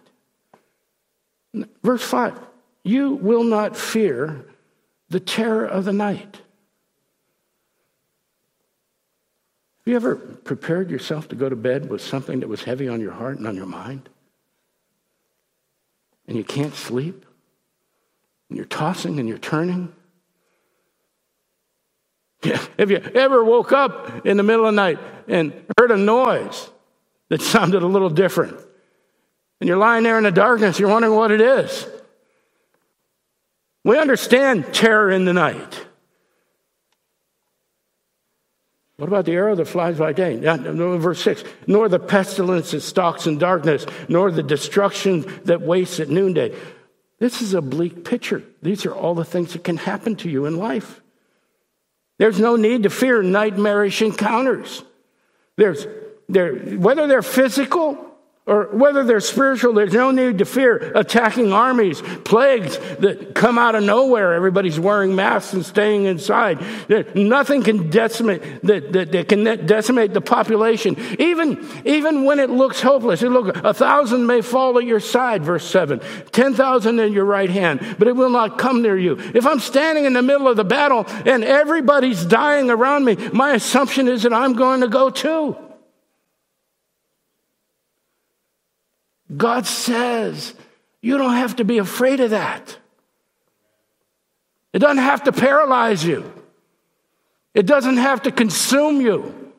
Verse 1.82 2.02
5 2.02 2.40
You 2.82 3.10
will 3.10 3.44
not 3.44 3.76
fear 3.76 4.46
the 5.08 5.20
terror 5.20 5.64
of 5.64 5.84
the 5.84 5.92
night. 5.92 6.40
Have 9.84 9.90
you 9.90 9.96
ever 9.96 10.16
prepared 10.16 10.90
yourself 10.90 11.28
to 11.28 11.36
go 11.36 11.48
to 11.48 11.56
bed 11.56 11.90
with 11.90 12.00
something 12.00 12.40
that 12.40 12.48
was 12.48 12.64
heavy 12.64 12.88
on 12.88 13.00
your 13.00 13.12
heart 13.12 13.36
and 13.36 13.46
on 13.46 13.54
your 13.54 13.66
mind? 13.66 14.08
And 16.26 16.38
you 16.38 16.44
can't 16.44 16.74
sleep? 16.74 17.26
And 18.48 18.56
you're 18.56 18.64
tossing 18.64 19.18
and 19.20 19.28
you're 19.28 19.36
turning? 19.36 19.92
Have 22.78 22.90
you 22.90 22.96
ever 22.96 23.44
woke 23.44 23.72
up 23.72 24.26
in 24.26 24.38
the 24.38 24.42
middle 24.42 24.66
of 24.66 24.74
the 24.74 24.76
night 24.76 24.98
and 25.28 25.52
heard 25.78 25.90
a 25.90 25.96
noise 25.98 26.70
that 27.28 27.42
sounded 27.42 27.82
a 27.82 27.86
little 27.86 28.10
different? 28.10 28.58
And 29.60 29.68
you're 29.68 29.76
lying 29.76 30.04
there 30.04 30.18
in 30.18 30.24
the 30.24 30.30
darkness, 30.30 30.78
you're 30.78 30.88
wondering 30.88 31.14
what 31.14 31.30
it 31.30 31.40
is. 31.40 31.86
We 33.84 33.98
understand 33.98 34.72
terror 34.72 35.10
in 35.10 35.26
the 35.26 35.34
night. 35.34 35.86
What 38.96 39.08
about 39.08 39.26
the 39.26 39.32
arrow 39.32 39.54
that 39.56 39.66
flies 39.66 39.98
by 39.98 40.12
day? 40.12 40.36
verse 40.36 41.22
6 41.22 41.44
Nor 41.66 41.88
the 41.88 41.98
pestilence 41.98 42.70
that 42.70 42.80
stalks 42.80 43.26
in 43.26 43.38
darkness, 43.38 43.84
nor 44.08 44.30
the 44.30 44.42
destruction 44.42 45.26
that 45.44 45.60
wastes 45.60 46.00
at 46.00 46.08
noonday. 46.08 46.56
This 47.18 47.42
is 47.42 47.54
a 47.54 47.62
bleak 47.62 48.04
picture. 48.04 48.42
These 48.62 48.86
are 48.86 48.94
all 48.94 49.14
the 49.14 49.24
things 49.24 49.52
that 49.52 49.64
can 49.64 49.76
happen 49.76 50.16
to 50.16 50.30
you 50.30 50.46
in 50.46 50.56
life. 50.56 51.00
There's 52.18 52.38
no 52.38 52.56
need 52.56 52.84
to 52.84 52.90
fear 52.90 53.22
nightmarish 53.22 54.00
encounters. 54.00 54.84
There's, 55.56 55.86
there, 56.28 56.54
whether 56.54 57.06
they're 57.06 57.22
physical 57.22 58.13
or 58.46 58.68
whether 58.76 59.04
they're 59.04 59.20
spiritual, 59.20 59.72
there's 59.72 59.94
no 59.94 60.10
need 60.10 60.36
to 60.36 60.44
fear 60.44 60.92
attacking 60.94 61.50
armies, 61.54 62.02
plagues 62.24 62.76
that 62.98 63.34
come 63.34 63.56
out 63.56 63.74
of 63.74 63.82
nowhere. 63.82 64.34
Everybody's 64.34 64.78
wearing 64.78 65.14
masks 65.14 65.54
and 65.54 65.64
staying 65.64 66.04
inside. 66.04 66.62
Nothing 67.16 67.62
can 67.62 67.88
decimate 67.88 68.42
that, 68.62 68.92
that, 68.92 69.12
that 69.12 69.28
can 69.30 69.44
decimate 69.64 70.12
the 70.12 70.20
population. 70.20 70.94
Even, 71.18 71.66
even 71.86 72.24
when 72.24 72.38
it 72.38 72.50
looks 72.50 72.82
hopeless, 72.82 73.22
look 73.22 73.56
a 73.64 73.72
thousand 73.72 74.26
may 74.26 74.42
fall 74.42 74.76
at 74.78 74.84
your 74.84 75.00
side, 75.00 75.42
verse 75.42 75.64
seven, 75.64 76.02
ten 76.30 76.52
thousand 76.52 77.00
in 77.00 77.14
your 77.14 77.24
right 77.24 77.48
hand, 77.48 77.96
but 77.98 78.08
it 78.08 78.14
will 78.14 78.28
not 78.28 78.58
come 78.58 78.82
near 78.82 78.98
you. 78.98 79.16
If 79.34 79.46
I'm 79.46 79.60
standing 79.60 80.04
in 80.04 80.12
the 80.12 80.22
middle 80.22 80.48
of 80.48 80.58
the 80.58 80.64
battle 80.64 81.06
and 81.24 81.44
everybody's 81.44 82.26
dying 82.26 82.68
around 82.68 83.06
me, 83.06 83.16
my 83.32 83.54
assumption 83.54 84.06
is 84.06 84.24
that 84.24 84.34
I'm 84.34 84.52
going 84.52 84.82
to 84.82 84.88
go 84.88 85.08
too. 85.08 85.56
God 89.36 89.66
says 89.66 90.54
you 91.00 91.18
don't 91.18 91.34
have 91.34 91.56
to 91.56 91.64
be 91.64 91.78
afraid 91.78 92.20
of 92.20 92.30
that. 92.30 92.78
It 94.72 94.80
doesn't 94.80 95.02
have 95.02 95.24
to 95.24 95.32
paralyze 95.32 96.04
you. 96.04 96.30
It 97.54 97.66
doesn't 97.66 97.98
have 97.98 98.22
to 98.22 98.32
consume 98.32 99.00
you. 99.00 99.52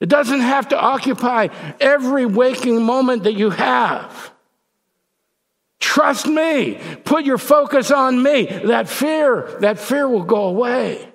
It 0.00 0.08
doesn't 0.08 0.40
have 0.40 0.68
to 0.68 0.78
occupy 0.78 1.48
every 1.80 2.24
waking 2.24 2.82
moment 2.82 3.24
that 3.24 3.34
you 3.34 3.50
have. 3.50 4.32
Trust 5.80 6.26
me. 6.26 6.78
Put 7.04 7.24
your 7.24 7.38
focus 7.38 7.90
on 7.90 8.22
me. 8.22 8.46
That 8.46 8.88
fear, 8.88 9.56
that 9.60 9.78
fear 9.78 10.08
will 10.08 10.22
go 10.22 10.44
away. 10.44 11.08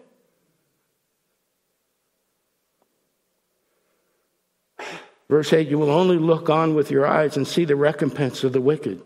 Verse 5.33 5.51
8 5.51 5.67
You 5.67 5.79
will 5.79 5.89
only 5.89 6.19
look 6.19 6.47
on 6.51 6.75
with 6.75 6.91
your 6.91 7.07
eyes 7.07 7.37
and 7.37 7.47
see 7.47 7.65
the 7.65 7.75
recompense 7.75 8.43
of 8.43 8.53
the 8.53 8.61
wicked. 8.61 9.01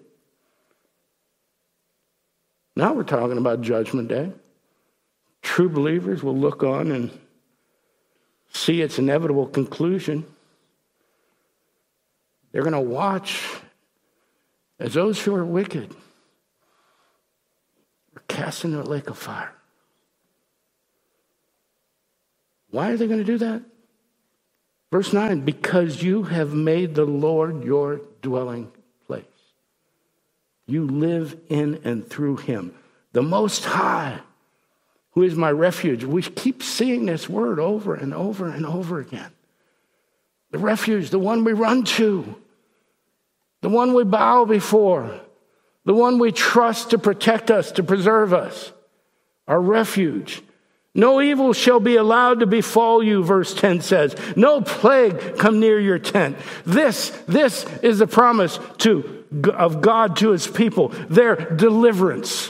Now 2.75 2.91
we're 2.91 3.03
talking 3.03 3.37
about 3.37 3.61
Judgment 3.61 4.09
Day. 4.09 4.33
True 5.41 5.69
believers 5.69 6.21
will 6.21 6.35
look 6.35 6.63
on 6.63 6.91
and 6.91 7.17
see 8.51 8.81
its 8.81 8.99
inevitable 8.99 9.47
conclusion. 9.47 10.25
They're 12.51 12.61
going 12.61 12.73
to 12.73 12.81
watch 12.81 13.47
as 14.81 14.95
those 14.95 15.21
who 15.21 15.33
are 15.33 15.45
wicked 15.45 15.95
are 18.17 18.23
cast 18.27 18.65
into 18.65 18.81
a 18.81 18.83
lake 18.83 19.09
of 19.09 19.17
fire. 19.17 19.53
Why 22.69 22.91
are 22.91 22.97
they 22.97 23.07
going 23.07 23.19
to 23.19 23.23
do 23.23 23.37
that? 23.37 23.61
Verse 24.91 25.11
9, 25.11 25.41
because 25.41 26.01
you 26.01 26.23
have 26.23 26.53
made 26.53 26.95
the 26.95 27.05
Lord 27.05 27.63
your 27.63 28.01
dwelling 28.21 28.71
place. 29.05 29.25
You 30.65 30.85
live 30.85 31.37
in 31.49 31.81
and 31.83 32.07
through 32.07 32.37
him, 32.37 32.73
the 33.11 33.21
Most 33.21 33.65
High, 33.65 34.19
who 35.11 35.23
is 35.23 35.35
my 35.35 35.51
refuge. 35.51 36.03
We 36.03 36.21
keep 36.21 36.63
seeing 36.63 37.05
this 37.05 37.27
word 37.27 37.59
over 37.59 37.95
and 37.95 38.13
over 38.13 38.47
and 38.47 38.65
over 38.65 38.99
again. 38.99 39.31
The 40.51 40.59
refuge, 40.59 41.09
the 41.09 41.19
one 41.19 41.43
we 41.43 41.53
run 41.53 41.83
to, 41.83 42.35
the 43.61 43.69
one 43.69 43.93
we 43.93 44.03
bow 44.05 44.45
before, 44.45 45.19
the 45.83 45.93
one 45.93 46.19
we 46.19 46.31
trust 46.31 46.91
to 46.91 46.97
protect 46.97 47.51
us, 47.51 47.71
to 47.73 47.83
preserve 47.83 48.33
us, 48.33 48.71
our 49.47 49.59
refuge. 49.59 50.41
No 50.97 51.21
evil 51.21 51.53
shall 51.53 51.79
be 51.79 51.95
allowed 51.95 52.39
to 52.39 52.47
befall 52.47 53.03
you, 53.03 53.23
verse 53.23 53.53
10 53.53 53.81
says. 53.81 54.15
No 54.35 54.61
plague 54.61 55.37
come 55.37 55.59
near 55.59 55.79
your 55.79 55.99
tent. 55.99 56.37
This, 56.65 57.11
this 57.27 57.65
is 57.83 57.99
the 57.99 58.07
promise 58.07 58.59
to, 58.79 59.23
of 59.53 59.81
God 59.81 60.17
to 60.17 60.31
his 60.31 60.47
people, 60.47 60.87
their 61.07 61.35
deliverance, 61.35 62.49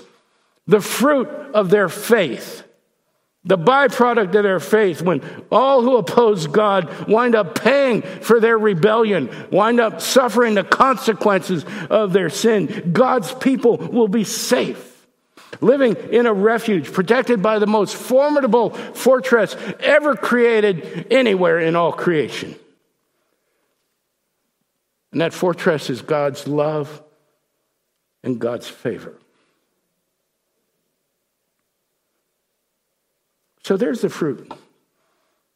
the 0.65 0.79
fruit 0.79 1.27
of 1.27 1.69
their 1.69 1.89
faith. 1.89 2.63
The 3.43 3.57
byproduct 3.57 4.35
of 4.35 4.43
their 4.43 4.59
faith, 4.61 5.01
when 5.01 5.21
all 5.51 5.81
who 5.81 5.97
oppose 5.97 6.47
God 6.47 7.07
wind 7.07 7.35
up 7.35 7.55
paying 7.55 8.01
for 8.01 8.39
their 8.39 8.57
rebellion, 8.57 9.29
wind 9.51 9.81
up 9.81 9.99
suffering 9.99 10.53
the 10.53 10.63
consequences 10.63 11.65
of 11.89 12.13
their 12.13 12.29
sin, 12.29 12.91
God's 12.93 13.33
people 13.33 13.77
will 13.77 14.09
be 14.09 14.23
safe 14.23 14.86
living 15.61 15.95
in 16.11 16.25
a 16.25 16.33
refuge, 16.33 16.91
protected 16.91 17.41
by 17.41 17.59
the 17.59 17.67
most 17.67 17.95
formidable 17.95 18.71
fortress 18.71 19.55
ever 19.79 20.15
created 20.15 21.07
anywhere 21.11 21.59
in 21.59 21.75
all 21.75 21.91
creation. 21.91 22.55
And 25.11 25.21
that 25.21 25.33
fortress 25.33 25.89
is 25.89 26.01
God's 26.01 26.47
love 26.47 27.01
and 28.23 28.39
God's 28.39 28.67
favor. 28.67 29.15
So 33.63 33.77
there's 33.77 34.01
the 34.01 34.09
fruit. 34.09 34.51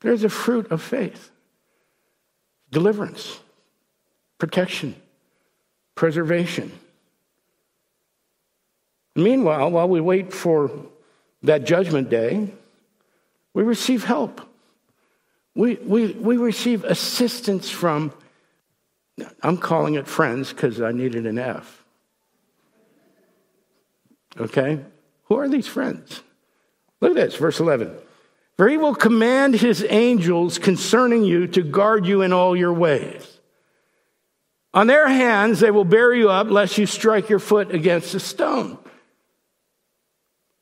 There's 0.01 0.23
a 0.23 0.29
fruit 0.29 0.71
of 0.71 0.81
faith 0.81 1.31
deliverance, 2.71 3.39
protection, 4.37 4.95
preservation. 5.95 6.71
Meanwhile, 9.15 9.71
while 9.71 9.89
we 9.89 9.99
wait 9.99 10.33
for 10.33 10.71
that 11.43 11.65
judgment 11.65 12.09
day, 12.09 12.49
we 13.53 13.63
receive 13.63 14.03
help. 14.03 14.41
We, 15.55 15.75
we, 15.75 16.13
we 16.13 16.37
receive 16.37 16.83
assistance 16.85 17.69
from, 17.69 18.13
I'm 19.43 19.57
calling 19.57 19.95
it 19.95 20.07
friends 20.07 20.53
because 20.53 20.81
I 20.81 20.91
needed 20.91 21.25
an 21.25 21.37
F. 21.37 21.83
Okay? 24.39 24.79
Who 25.25 25.35
are 25.37 25.49
these 25.49 25.67
friends? 25.67 26.21
Look 27.01 27.11
at 27.11 27.15
this, 27.15 27.35
verse 27.35 27.59
11. 27.59 27.93
For 28.55 28.69
he 28.69 28.77
will 28.77 28.95
command 28.95 29.55
his 29.55 29.85
angels 29.89 30.57
concerning 30.57 31.23
you 31.23 31.47
to 31.47 31.63
guard 31.63 32.05
you 32.05 32.21
in 32.21 32.31
all 32.31 32.55
your 32.55 32.73
ways. 32.73 33.39
On 34.73 34.87
their 34.87 35.09
hands 35.09 35.59
they 35.59 35.71
will 35.71 35.83
bear 35.83 36.13
you 36.13 36.29
up, 36.29 36.49
lest 36.49 36.77
you 36.77 36.85
strike 36.85 37.29
your 37.29 37.39
foot 37.39 37.73
against 37.73 38.13
a 38.13 38.19
stone. 38.19 38.77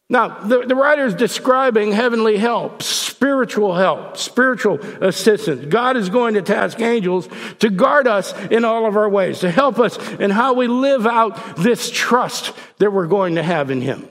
Now, 0.09 0.39
the, 0.39 0.65
the 0.65 0.75
writer 0.75 1.05
is 1.05 1.13
describing 1.13 1.91
heavenly 1.91 2.37
help, 2.37 2.81
spiritual 2.81 3.75
help, 3.75 4.17
spiritual 4.17 4.79
assistance. 5.03 5.65
God 5.65 5.97
is 5.97 6.09
going 6.09 6.33
to 6.33 6.41
task 6.41 6.79
angels 6.81 7.29
to 7.59 7.69
guard 7.69 8.07
us 8.07 8.33
in 8.47 8.65
all 8.65 8.87
of 8.87 8.97
our 8.97 9.07
ways, 9.07 9.39
to 9.41 9.51
help 9.51 9.77
us 9.77 9.97
in 10.13 10.31
how 10.31 10.53
we 10.53 10.67
live 10.67 11.05
out 11.05 11.57
this 11.57 11.91
trust 11.91 12.53
that 12.79 12.91
we're 12.91 13.05
going 13.05 13.35
to 13.35 13.43
have 13.43 13.69
in 13.69 13.81
Him. 13.81 14.07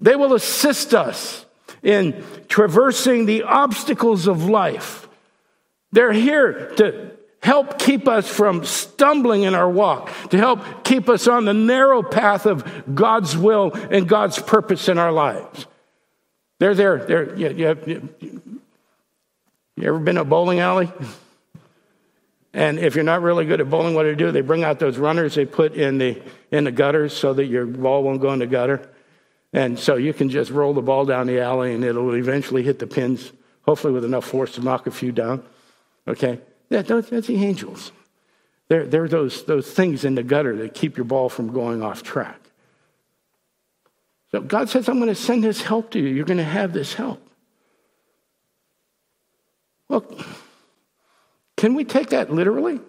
They 0.00 0.16
will 0.16 0.32
assist 0.32 0.94
us 0.94 1.44
in 1.82 2.24
traversing 2.48 3.26
the 3.26 3.42
obstacles 3.42 4.26
of 4.26 4.44
life. 4.44 5.06
They're 5.92 6.12
here 6.12 6.72
to 6.76 7.10
help 7.44 7.78
keep 7.78 8.08
us 8.08 8.26
from 8.26 8.64
stumbling 8.64 9.42
in 9.42 9.54
our 9.54 9.68
walk, 9.68 10.10
to 10.30 10.38
help 10.38 10.82
keep 10.82 11.10
us 11.10 11.28
on 11.28 11.44
the 11.44 11.52
narrow 11.52 12.02
path 12.02 12.46
of 12.46 12.94
God's 12.94 13.36
will 13.36 13.70
and 13.90 14.08
God's 14.08 14.38
purpose 14.40 14.88
in 14.88 14.96
our 14.96 15.12
lives. 15.12 15.66
They're 16.58 16.74
there. 16.74 17.04
They're, 17.04 17.36
you, 17.36 17.50
you, 17.50 18.08
you, 18.18 18.60
you 19.76 19.88
ever 19.88 19.98
been 19.98 20.16
a 20.16 20.24
bowling 20.24 20.60
alley? 20.60 20.90
And 22.54 22.78
if 22.78 22.94
you're 22.94 23.04
not 23.04 23.20
really 23.20 23.44
good 23.44 23.60
at 23.60 23.68
bowling, 23.68 23.94
what 23.94 24.04
do 24.04 24.12
they 24.12 24.16
do? 24.16 24.32
They 24.32 24.40
bring 24.40 24.64
out 24.64 24.78
those 24.78 24.96
runners 24.96 25.34
they 25.34 25.44
put 25.44 25.74
in 25.74 25.98
the, 25.98 26.22
in 26.50 26.64
the 26.64 26.72
gutters 26.72 27.12
so 27.14 27.34
that 27.34 27.44
your 27.44 27.66
ball 27.66 28.04
won't 28.04 28.22
go 28.22 28.32
in 28.32 28.38
the 28.38 28.46
gutter. 28.46 28.88
And 29.52 29.78
so 29.78 29.96
you 29.96 30.14
can 30.14 30.30
just 30.30 30.50
roll 30.50 30.72
the 30.72 30.80
ball 30.80 31.04
down 31.04 31.26
the 31.26 31.42
alley 31.42 31.74
and 31.74 31.84
it'll 31.84 32.14
eventually 32.14 32.62
hit 32.62 32.78
the 32.78 32.86
pins, 32.86 33.32
hopefully 33.66 33.92
with 33.92 34.06
enough 34.06 34.24
force 34.24 34.54
to 34.54 34.62
knock 34.62 34.86
a 34.86 34.90
few 34.90 35.12
down. 35.12 35.44
Okay? 36.08 36.40
That, 36.70 36.86
that's 36.86 37.26
the 37.26 37.44
angels. 37.44 37.92
They're, 38.68 38.86
they're 38.86 39.08
those, 39.08 39.44
those 39.44 39.70
things 39.70 40.04
in 40.04 40.14
the 40.14 40.22
gutter 40.22 40.56
that 40.56 40.74
keep 40.74 40.96
your 40.96 41.04
ball 41.04 41.28
from 41.28 41.52
going 41.52 41.82
off 41.82 42.02
track. 42.02 42.40
So 44.30 44.40
God 44.40 44.68
says, 44.68 44.88
I'm 44.88 44.96
going 44.96 45.08
to 45.08 45.14
send 45.14 45.44
this 45.44 45.62
help 45.62 45.90
to 45.92 46.00
you. 46.00 46.08
You're 46.08 46.24
going 46.24 46.38
to 46.38 46.44
have 46.44 46.72
this 46.72 46.94
help. 46.94 47.20
Well, 49.88 50.04
can 51.56 51.74
we 51.74 51.84
take 51.84 52.10
that 52.10 52.32
literally? 52.32 52.80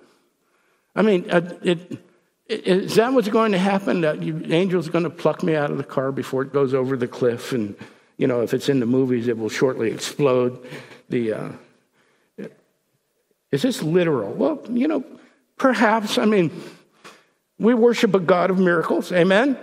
I 0.96 1.02
mean, 1.02 1.30
uh, 1.30 1.58
it, 1.62 2.04
it, 2.48 2.68
is 2.68 2.96
that 2.96 3.14
what's 3.14 3.28
going 3.28 3.52
to 3.52 3.60
happen? 3.60 4.02
That 4.02 4.24
you, 4.24 4.42
angels 4.46 4.90
going 4.90 5.04
to 5.04 5.10
pluck 5.10 5.44
me 5.44 5.56
out 5.56 5.70
of 5.70 5.78
the 5.78 5.84
car 5.84 6.12
before 6.12 6.42
it 6.42 6.54
goes 6.54 6.74
over 6.74 6.96
the 6.96 7.08
cliff? 7.08 7.52
And, 7.52 7.76
you 8.18 8.28
know, 8.28 8.42
if 8.42 8.54
it's 8.54 8.70
in 8.70 8.80
the 8.80 8.86
movies, 8.86 9.28
it 9.28 9.38
will 9.38 9.50
shortly 9.50 9.92
explode. 9.92 10.66
The, 11.10 11.34
uh, 11.34 11.50
is 13.52 13.62
this 13.62 13.82
literal? 13.82 14.34
Well, 14.34 14.62
you 14.70 14.88
know, 14.88 15.04
perhaps. 15.58 16.18
I 16.18 16.26
mean, 16.26 16.52
we 17.60 17.74
worship 17.74 18.14
a 18.14 18.20
God 18.20 18.50
of 18.50 18.60
miracles. 18.60 19.12
Amen? 19.12 19.58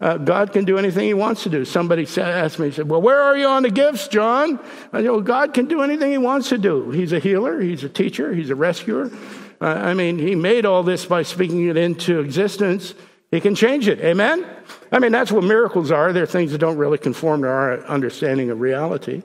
Uh, 0.00 0.18
God 0.18 0.52
can 0.52 0.64
do 0.64 0.78
anything 0.78 1.06
He 1.06 1.14
wants 1.14 1.44
to 1.44 1.48
do. 1.48 1.64
Somebody 1.64 2.06
asked 2.16 2.58
me, 2.58 2.66
he 2.66 2.72
said, 2.72 2.88
Well, 2.88 3.00
where 3.00 3.20
are 3.20 3.36
you 3.36 3.46
on 3.46 3.62
the 3.62 3.70
gifts, 3.70 4.08
John? 4.08 4.58
I 4.92 5.02
said, 5.02 5.10
Well, 5.10 5.20
God 5.20 5.54
can 5.54 5.66
do 5.66 5.82
anything 5.82 6.10
He 6.10 6.18
wants 6.18 6.48
to 6.48 6.58
do. 6.58 6.90
He's 6.90 7.12
a 7.12 7.20
healer, 7.20 7.60
He's 7.60 7.84
a 7.84 7.88
teacher, 7.88 8.34
He's 8.34 8.50
a 8.50 8.56
rescuer. 8.56 9.12
Uh, 9.60 9.66
I 9.66 9.94
mean, 9.94 10.18
He 10.18 10.34
made 10.34 10.66
all 10.66 10.82
this 10.82 11.06
by 11.06 11.22
speaking 11.22 11.68
it 11.68 11.76
into 11.76 12.18
existence. 12.18 12.94
He 13.30 13.40
can 13.40 13.54
change 13.54 13.86
it. 13.86 14.00
Amen? 14.00 14.44
I 14.90 14.98
mean, 14.98 15.12
that's 15.12 15.30
what 15.30 15.44
miracles 15.44 15.92
are. 15.92 16.12
They're 16.12 16.26
things 16.26 16.50
that 16.50 16.58
don't 16.58 16.76
really 16.76 16.98
conform 16.98 17.42
to 17.42 17.48
our 17.48 17.84
understanding 17.86 18.50
of 18.50 18.60
reality. 18.60 19.22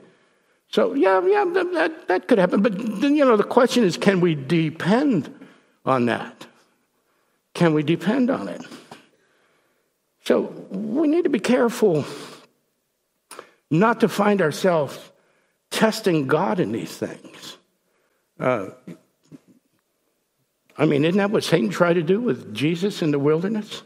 So, 0.70 0.94
yeah, 0.94 1.20
yeah, 1.26 1.44
that, 1.46 2.08
that 2.08 2.28
could 2.28 2.38
happen. 2.38 2.60
But 2.62 3.00
then, 3.00 3.16
you 3.16 3.24
know, 3.24 3.36
the 3.36 3.44
question 3.44 3.84
is 3.84 3.96
can 3.96 4.20
we 4.20 4.34
depend 4.34 5.34
on 5.84 6.06
that? 6.06 6.46
Can 7.54 7.74
we 7.74 7.82
depend 7.82 8.30
on 8.30 8.48
it? 8.48 8.62
So 10.24 10.42
we 10.70 11.08
need 11.08 11.24
to 11.24 11.30
be 11.30 11.40
careful 11.40 12.04
not 13.70 14.00
to 14.00 14.08
find 14.08 14.42
ourselves 14.42 14.98
testing 15.70 16.26
God 16.26 16.60
in 16.60 16.72
these 16.72 16.96
things. 16.96 17.56
Uh, 18.38 18.68
I 20.76 20.86
mean, 20.86 21.04
isn't 21.04 21.18
that 21.18 21.30
what 21.30 21.44
Satan 21.44 21.70
tried 21.70 21.94
to 21.94 22.02
do 22.02 22.20
with 22.20 22.54
Jesus 22.54 23.02
in 23.02 23.10
the 23.10 23.18
wilderness? 23.18 23.82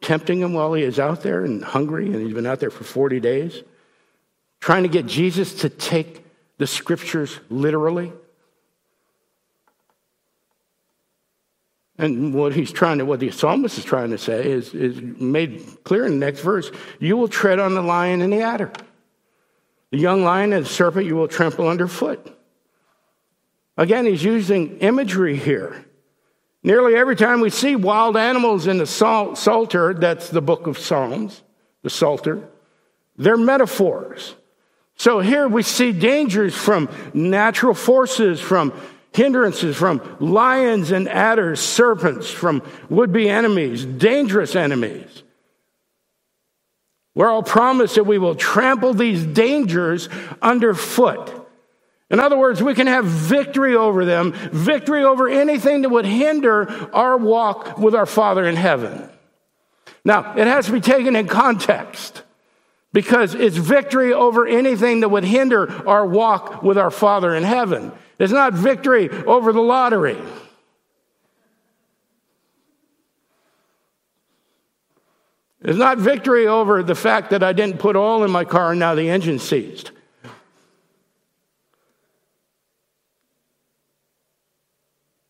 Tempting 0.00 0.40
him 0.40 0.54
while 0.54 0.72
he 0.72 0.82
is 0.82 0.98
out 0.98 1.22
there 1.22 1.44
and 1.44 1.62
hungry, 1.62 2.06
and 2.06 2.24
he's 2.24 2.34
been 2.34 2.46
out 2.46 2.58
there 2.58 2.70
for 2.70 2.84
40 2.84 3.20
days, 3.20 3.62
trying 4.60 4.82
to 4.84 4.88
get 4.88 5.06
Jesus 5.06 5.54
to 5.60 5.68
take 5.68 6.24
the 6.58 6.66
scriptures 6.66 7.40
literally. 7.48 8.12
And 11.98 12.32
what 12.32 12.54
he's 12.54 12.72
trying 12.72 12.98
to, 12.98 13.04
what 13.04 13.20
the 13.20 13.30
psalmist 13.30 13.76
is 13.76 13.84
trying 13.84 14.10
to 14.10 14.18
say 14.18 14.50
is, 14.50 14.72
is 14.72 15.00
made 15.00 15.84
clear 15.84 16.06
in 16.06 16.12
the 16.12 16.26
next 16.26 16.40
verse. 16.40 16.70
You 16.98 17.16
will 17.16 17.28
tread 17.28 17.58
on 17.58 17.74
the 17.74 17.82
lion 17.82 18.22
and 18.22 18.32
the 18.32 18.40
adder. 18.40 18.72
The 19.90 19.98
young 19.98 20.24
lion 20.24 20.52
and 20.52 20.64
the 20.64 20.68
serpent 20.68 21.06
you 21.06 21.16
will 21.16 21.28
trample 21.28 21.68
underfoot. 21.68 22.36
Again, 23.76 24.06
he's 24.06 24.24
using 24.24 24.78
imagery 24.78 25.36
here. 25.36 25.84
Nearly 26.62 26.94
every 26.94 27.16
time 27.16 27.40
we 27.40 27.50
see 27.50 27.76
wild 27.76 28.16
animals 28.16 28.66
in 28.66 28.78
the 28.78 28.86
Psalter, 28.86 29.94
that's 29.94 30.28
the 30.28 30.42
book 30.42 30.66
of 30.66 30.78
Psalms, 30.78 31.42
the 31.82 31.90
Psalter, 31.90 32.48
they're 33.16 33.36
metaphors. 33.36 34.34
So 35.00 35.20
here 35.20 35.48
we 35.48 35.62
see 35.62 35.92
dangers 35.92 36.54
from 36.54 36.90
natural 37.14 37.72
forces, 37.72 38.38
from 38.38 38.78
hindrances 39.14 39.74
from 39.74 40.02
lions 40.20 40.90
and 40.90 41.08
adders, 41.08 41.58
serpents, 41.58 42.30
from 42.30 42.62
would 42.90 43.10
be 43.10 43.26
enemies, 43.26 43.86
dangerous 43.86 44.54
enemies. 44.54 45.22
We're 47.14 47.30
all 47.30 47.42
promised 47.42 47.94
that 47.94 48.04
we 48.04 48.18
will 48.18 48.34
trample 48.34 48.92
these 48.92 49.24
dangers 49.24 50.10
underfoot. 50.42 51.48
In 52.10 52.20
other 52.20 52.36
words, 52.36 52.62
we 52.62 52.74
can 52.74 52.86
have 52.86 53.06
victory 53.06 53.74
over 53.74 54.04
them, 54.04 54.32
victory 54.52 55.02
over 55.02 55.30
anything 55.30 55.80
that 55.80 55.88
would 55.88 56.04
hinder 56.04 56.68
our 56.94 57.16
walk 57.16 57.78
with 57.78 57.94
our 57.94 58.04
Father 58.04 58.46
in 58.46 58.54
heaven. 58.54 59.08
Now, 60.04 60.36
it 60.36 60.46
has 60.46 60.66
to 60.66 60.72
be 60.72 60.82
taken 60.82 61.16
in 61.16 61.26
context 61.26 62.22
because 62.92 63.34
it's 63.34 63.56
victory 63.56 64.12
over 64.12 64.46
anything 64.46 65.00
that 65.00 65.08
would 65.08 65.24
hinder 65.24 65.88
our 65.88 66.04
walk 66.04 66.62
with 66.62 66.76
our 66.76 66.90
Father 66.90 67.34
in 67.34 67.44
heaven. 67.44 67.92
It's 68.18 68.32
not 68.32 68.52
victory 68.52 69.08
over 69.10 69.52
the 69.52 69.60
lottery. 69.60 70.18
It's 75.62 75.78
not 75.78 75.98
victory 75.98 76.46
over 76.46 76.82
the 76.82 76.94
fact 76.94 77.30
that 77.30 77.42
I 77.42 77.52
didn't 77.52 77.78
put 77.78 77.94
oil 77.94 78.24
in 78.24 78.30
my 78.30 78.44
car 78.44 78.70
and 78.70 78.80
now 78.80 78.94
the 78.94 79.10
engine 79.10 79.38
seized. 79.38 79.90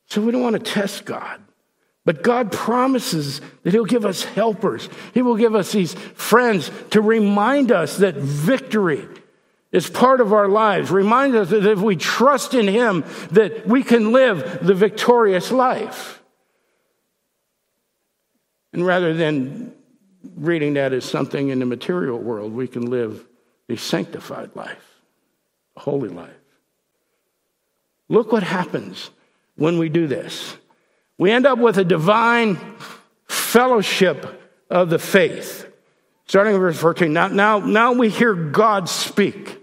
So 0.07 0.21
we 0.21 0.33
don't 0.33 0.43
want 0.43 0.57
to 0.57 0.63
test 0.73 1.05
God. 1.05 1.41
But 2.05 2.23
God 2.23 2.51
promises 2.51 3.41
that 3.63 3.73
He'll 3.73 3.85
give 3.85 4.07
us 4.07 4.25
helpers. 4.25 4.89
He 5.13 5.23
will 5.23 5.37
give 5.37 5.55
us 5.55 5.73
these 5.73 5.95
friends 5.95 6.71
to 6.91 7.01
remind 7.01 7.71
us 7.71 7.99
that 7.99 8.17
victory 8.17 9.07
is 9.71 9.89
part 9.89 10.21
of 10.21 10.33
our 10.33 10.49
lives. 10.49 10.91
Remind 10.91 11.37
us 11.37 11.51
that 11.51 11.67
if 11.67 11.79
we 11.79 11.97
trust 11.97 12.55
in 12.55 12.67
Him, 12.67 13.05
that 13.33 13.67
we 13.67 13.83
can 13.83 14.13
live 14.13 14.67
the 14.67 14.75
victorious 14.75 15.53
life. 15.53 16.23
And 18.73 18.85
rather 18.85 19.15
than 19.15 19.73
reading 20.37 20.75
that 20.75 20.93
as 20.93 21.05
something 21.05 21.49
in 21.49 21.59
the 21.59 21.67
material 21.67 22.19
world, 22.19 22.53
we 22.53 22.67
can 22.67 22.89
live 22.89 23.27
a 23.69 23.77
sanctified 23.77 24.51
life, 24.55 25.01
a 25.77 25.81
holy 25.81 26.09
life. 26.09 26.31
Look 28.09 28.33
what 28.33 28.43
happens 28.43 29.11
when 29.57 29.79
we 29.79 29.89
do 29.89 30.07
this. 30.07 30.57
We 31.21 31.31
end 31.33 31.45
up 31.45 31.59
with 31.59 31.77
a 31.77 31.85
divine 31.85 32.59
fellowship 33.29 34.41
of 34.71 34.89
the 34.89 34.99
faith. 34.99 35.71
Starting 36.27 36.55
in 36.55 36.61
verse 36.61 36.79
14. 36.79 37.13
Now, 37.13 37.29
now, 37.29 37.59
now 37.59 37.93
we 37.93 38.09
hear 38.09 38.33
God 38.33 38.89
speak. 38.89 39.63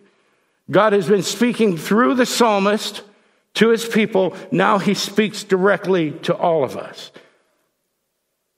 God 0.69 0.93
has 0.93 1.07
been 1.07 1.23
speaking 1.23 1.75
through 1.75 2.13
the 2.13 2.27
psalmist 2.27 3.01
to 3.55 3.69
his 3.69 3.87
people. 3.87 4.37
Now 4.51 4.77
he 4.77 4.93
speaks 4.93 5.43
directly 5.43 6.11
to 6.11 6.35
all 6.35 6.63
of 6.63 6.77
us. 6.77 7.09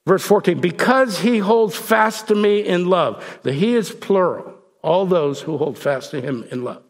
Verse 0.05 0.25
14, 0.25 0.59
because 0.59 1.19
he 1.19 1.37
holds 1.37 1.77
fast 1.77 2.27
to 2.27 2.35
me 2.35 2.59
in 2.59 2.89
love. 2.89 3.39
The 3.43 3.53
he 3.53 3.75
is 3.75 3.91
plural, 3.91 4.55
all 4.81 5.05
those 5.05 5.39
who 5.39 5.55
hold 5.55 5.77
fast 5.77 6.11
to 6.11 6.19
him 6.19 6.45
in 6.51 6.65
love. 6.65 6.83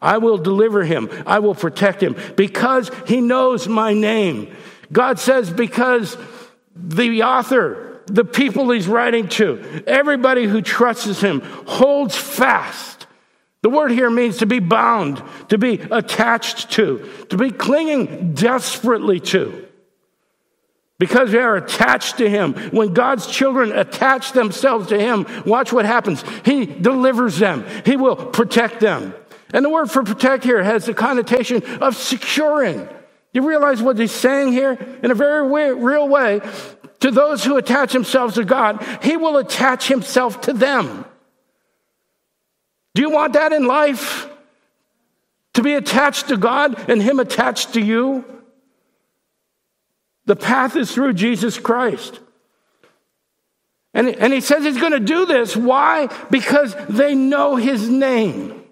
I 0.00 0.18
will 0.18 0.38
deliver 0.38 0.84
him. 0.84 1.10
I 1.26 1.40
will 1.40 1.56
protect 1.56 2.00
him 2.00 2.14
because 2.36 2.92
he 3.08 3.20
knows 3.20 3.66
my 3.66 3.94
name. 3.94 4.54
God 4.92 5.18
says, 5.18 5.50
because 5.50 6.16
the 6.74 7.22
author, 7.22 8.02
the 8.06 8.24
people 8.24 8.70
he's 8.70 8.88
writing 8.88 9.28
to, 9.30 9.84
everybody 9.86 10.44
who 10.44 10.62
trusts 10.62 11.20
him 11.20 11.40
holds 11.40 12.16
fast 12.16 12.96
the 13.66 13.70
word 13.70 13.90
here 13.90 14.10
means 14.10 14.36
to 14.36 14.46
be 14.46 14.60
bound, 14.60 15.20
to 15.48 15.58
be 15.58 15.80
attached 15.90 16.70
to, 16.74 17.10
to 17.30 17.36
be 17.36 17.50
clinging 17.50 18.32
desperately 18.32 19.18
to. 19.18 19.66
Because 21.00 21.32
they 21.32 21.40
are 21.40 21.56
attached 21.56 22.18
to 22.18 22.30
Him. 22.30 22.54
When 22.70 22.94
God's 22.94 23.26
children 23.26 23.72
attach 23.72 24.30
themselves 24.30 24.86
to 24.90 25.00
Him, 25.00 25.26
watch 25.44 25.72
what 25.72 25.84
happens. 25.84 26.22
He 26.44 26.64
delivers 26.64 27.38
them, 27.38 27.66
He 27.84 27.96
will 27.96 28.14
protect 28.14 28.78
them. 28.78 29.12
And 29.52 29.64
the 29.64 29.70
word 29.70 29.90
for 29.90 30.04
protect 30.04 30.44
here 30.44 30.62
has 30.62 30.86
the 30.86 30.94
connotation 30.94 31.64
of 31.82 31.96
securing. 31.96 32.88
You 33.36 33.46
realize 33.46 33.82
what 33.82 33.98
he's 33.98 34.12
saying 34.12 34.52
here? 34.52 34.78
In 35.02 35.10
a 35.10 35.14
very 35.14 35.46
real 35.74 36.08
way, 36.08 36.40
to 37.00 37.10
those 37.10 37.44
who 37.44 37.58
attach 37.58 37.92
themselves 37.92 38.36
to 38.36 38.46
God, 38.46 38.82
He 39.02 39.18
will 39.18 39.36
attach 39.36 39.88
Himself 39.88 40.40
to 40.40 40.54
them. 40.54 41.04
Do 42.94 43.02
you 43.02 43.10
want 43.10 43.34
that 43.34 43.52
in 43.52 43.66
life? 43.66 44.26
To 45.52 45.62
be 45.62 45.74
attached 45.74 46.28
to 46.28 46.38
God 46.38 46.88
and 46.88 47.02
Him 47.02 47.20
attached 47.20 47.74
to 47.74 47.80
you? 47.82 48.24
The 50.24 50.36
path 50.36 50.74
is 50.74 50.90
through 50.90 51.12
Jesus 51.12 51.58
Christ. 51.58 52.20
And, 53.92 54.08
and 54.08 54.32
He 54.32 54.40
says 54.40 54.64
He's 54.64 54.80
going 54.80 54.92
to 54.92 54.98
do 54.98 55.26
this. 55.26 55.54
Why? 55.54 56.08
Because 56.30 56.74
they 56.88 57.14
know 57.14 57.56
His 57.56 57.86
name. 57.86 58.62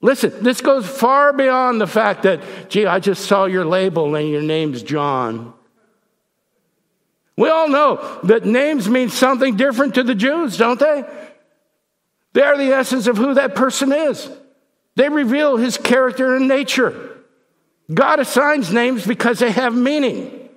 Listen, 0.00 0.42
this 0.42 0.60
goes 0.60 0.86
far 0.86 1.32
beyond 1.32 1.80
the 1.80 1.86
fact 1.86 2.24
that, 2.24 2.40
gee, 2.68 2.86
I 2.86 3.00
just 3.00 3.24
saw 3.24 3.46
your 3.46 3.64
label 3.64 4.14
and 4.14 4.28
your 4.28 4.42
name's 4.42 4.82
John. 4.82 5.54
We 7.36 7.48
all 7.48 7.68
know 7.68 8.20
that 8.24 8.44
names 8.44 8.88
mean 8.88 9.10
something 9.10 9.56
different 9.56 9.94
to 9.94 10.02
the 10.02 10.14
Jews, 10.14 10.56
don't 10.56 10.80
they? 10.80 11.04
They 12.32 12.42
are 12.42 12.56
the 12.56 12.72
essence 12.72 13.06
of 13.06 13.16
who 13.16 13.34
that 13.34 13.54
person 13.54 13.92
is. 13.92 14.30
They 14.94 15.08
reveal 15.08 15.56
his 15.56 15.76
character 15.76 16.34
and 16.34 16.48
nature. 16.48 17.16
God 17.92 18.18
assigns 18.20 18.72
names 18.72 19.06
because 19.06 19.38
they 19.38 19.50
have 19.50 19.74
meaning. 19.74 20.48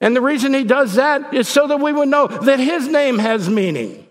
And 0.00 0.16
the 0.16 0.20
reason 0.20 0.52
he 0.52 0.64
does 0.64 0.94
that 0.94 1.32
is 1.32 1.48
so 1.48 1.66
that 1.68 1.80
we 1.80 1.92
would 1.92 2.08
know 2.08 2.26
that 2.26 2.58
his 2.58 2.88
name 2.88 3.18
has 3.18 3.48
meaning. 3.48 4.01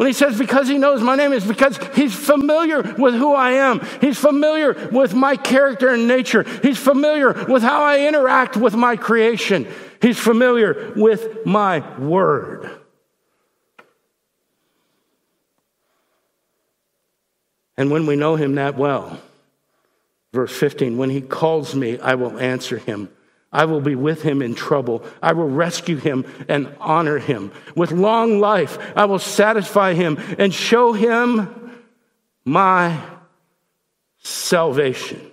When 0.00 0.06
he 0.06 0.14
says, 0.14 0.38
because 0.38 0.66
he 0.66 0.78
knows 0.78 1.02
my 1.02 1.14
name, 1.14 1.34
is 1.34 1.44
because 1.44 1.78
he's 1.94 2.14
familiar 2.14 2.80
with 2.80 3.12
who 3.12 3.34
I 3.34 3.50
am. 3.50 3.80
He's 4.00 4.18
familiar 4.18 4.88
with 4.90 5.12
my 5.12 5.36
character 5.36 5.88
and 5.90 6.08
nature. 6.08 6.42
He's 6.62 6.78
familiar 6.78 7.34
with 7.44 7.62
how 7.62 7.82
I 7.82 8.06
interact 8.08 8.56
with 8.56 8.74
my 8.74 8.96
creation. 8.96 9.68
He's 10.00 10.18
familiar 10.18 10.94
with 10.96 11.44
my 11.44 11.80
word. 11.98 12.80
And 17.76 17.90
when 17.90 18.06
we 18.06 18.16
know 18.16 18.36
him 18.36 18.54
that 18.54 18.78
well, 18.78 19.20
verse 20.32 20.56
15, 20.56 20.96
when 20.96 21.10
he 21.10 21.20
calls 21.20 21.74
me, 21.74 21.98
I 21.98 22.14
will 22.14 22.40
answer 22.40 22.78
him. 22.78 23.10
I 23.52 23.64
will 23.64 23.80
be 23.80 23.96
with 23.96 24.22
him 24.22 24.42
in 24.42 24.54
trouble. 24.54 25.04
I 25.20 25.32
will 25.32 25.48
rescue 25.48 25.96
him 25.96 26.24
and 26.48 26.74
honor 26.78 27.18
him. 27.18 27.50
With 27.74 27.90
long 27.90 28.38
life, 28.38 28.78
I 28.96 29.06
will 29.06 29.18
satisfy 29.18 29.94
him 29.94 30.18
and 30.38 30.54
show 30.54 30.92
him 30.92 31.80
my 32.44 33.00
salvation. 34.18 35.30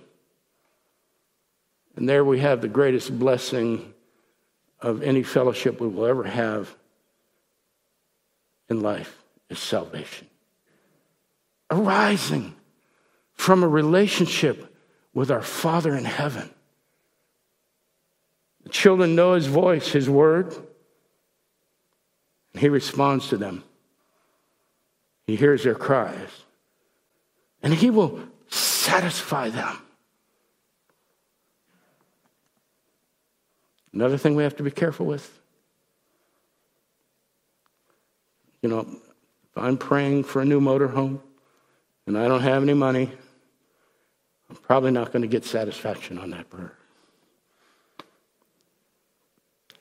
And 1.94 2.08
there 2.08 2.24
we 2.24 2.40
have 2.40 2.60
the 2.60 2.68
greatest 2.68 3.16
blessing 3.16 3.94
of 4.80 5.02
any 5.02 5.22
fellowship 5.22 5.80
we 5.80 5.88
will 5.88 6.06
ever 6.06 6.24
have 6.24 6.74
in 8.68 8.80
life 8.80 9.22
is 9.48 9.58
salvation. 9.58 10.26
Arising 11.70 12.54
from 13.34 13.62
a 13.62 13.68
relationship 13.68 14.74
with 15.14 15.30
our 15.30 15.42
Father 15.42 15.96
in 15.96 16.04
heaven. 16.04 16.50
Children 18.70 19.14
know 19.14 19.34
his 19.34 19.46
voice, 19.46 19.88
his 19.88 20.08
word, 20.08 20.54
and 22.52 22.60
he 22.60 22.68
responds 22.68 23.28
to 23.28 23.36
them. 23.36 23.64
He 25.26 25.36
hears 25.36 25.64
their 25.64 25.74
cries, 25.74 26.44
and 27.62 27.74
he 27.74 27.90
will 27.90 28.20
satisfy 28.48 29.50
them. 29.50 29.78
Another 33.92 34.16
thing 34.16 34.36
we 34.36 34.44
have 34.44 34.56
to 34.56 34.62
be 34.62 34.70
careful 34.70 35.06
with. 35.06 35.38
You 38.62 38.68
know, 38.68 38.80
if 38.80 39.56
I'm 39.56 39.76
praying 39.76 40.24
for 40.24 40.40
a 40.40 40.44
new 40.44 40.60
motorhome 40.60 41.20
and 42.06 42.16
I 42.16 42.28
don't 42.28 42.42
have 42.42 42.62
any 42.62 42.74
money, 42.74 43.10
I'm 44.48 44.56
probably 44.56 44.92
not 44.92 45.12
going 45.12 45.22
to 45.22 45.28
get 45.28 45.44
satisfaction 45.44 46.18
on 46.18 46.30
that 46.30 46.48
prayer. 46.48 46.77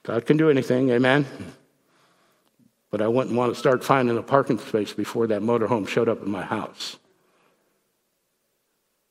God 0.07 0.25
can 0.25 0.37
do 0.37 0.49
anything, 0.49 0.89
amen? 0.89 1.25
But 2.89 3.01
I 3.01 3.09
wouldn't 3.09 3.35
want 3.35 3.53
to 3.53 3.59
start 3.59 3.83
finding 3.83 4.17
a 4.17 4.23
parking 4.23 4.57
space 4.57 4.93
before 4.93 5.27
that 5.27 5.41
motorhome 5.41 5.85
showed 5.85 6.07
up 6.07 6.23
in 6.23 6.31
my 6.31 6.43
house. 6.43 6.95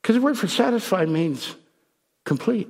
Because 0.01 0.15
the 0.15 0.23
word 0.23 0.39
for 0.39 0.47
satisfied 0.47 1.07
means 1.07 1.55
complete. 2.25 2.67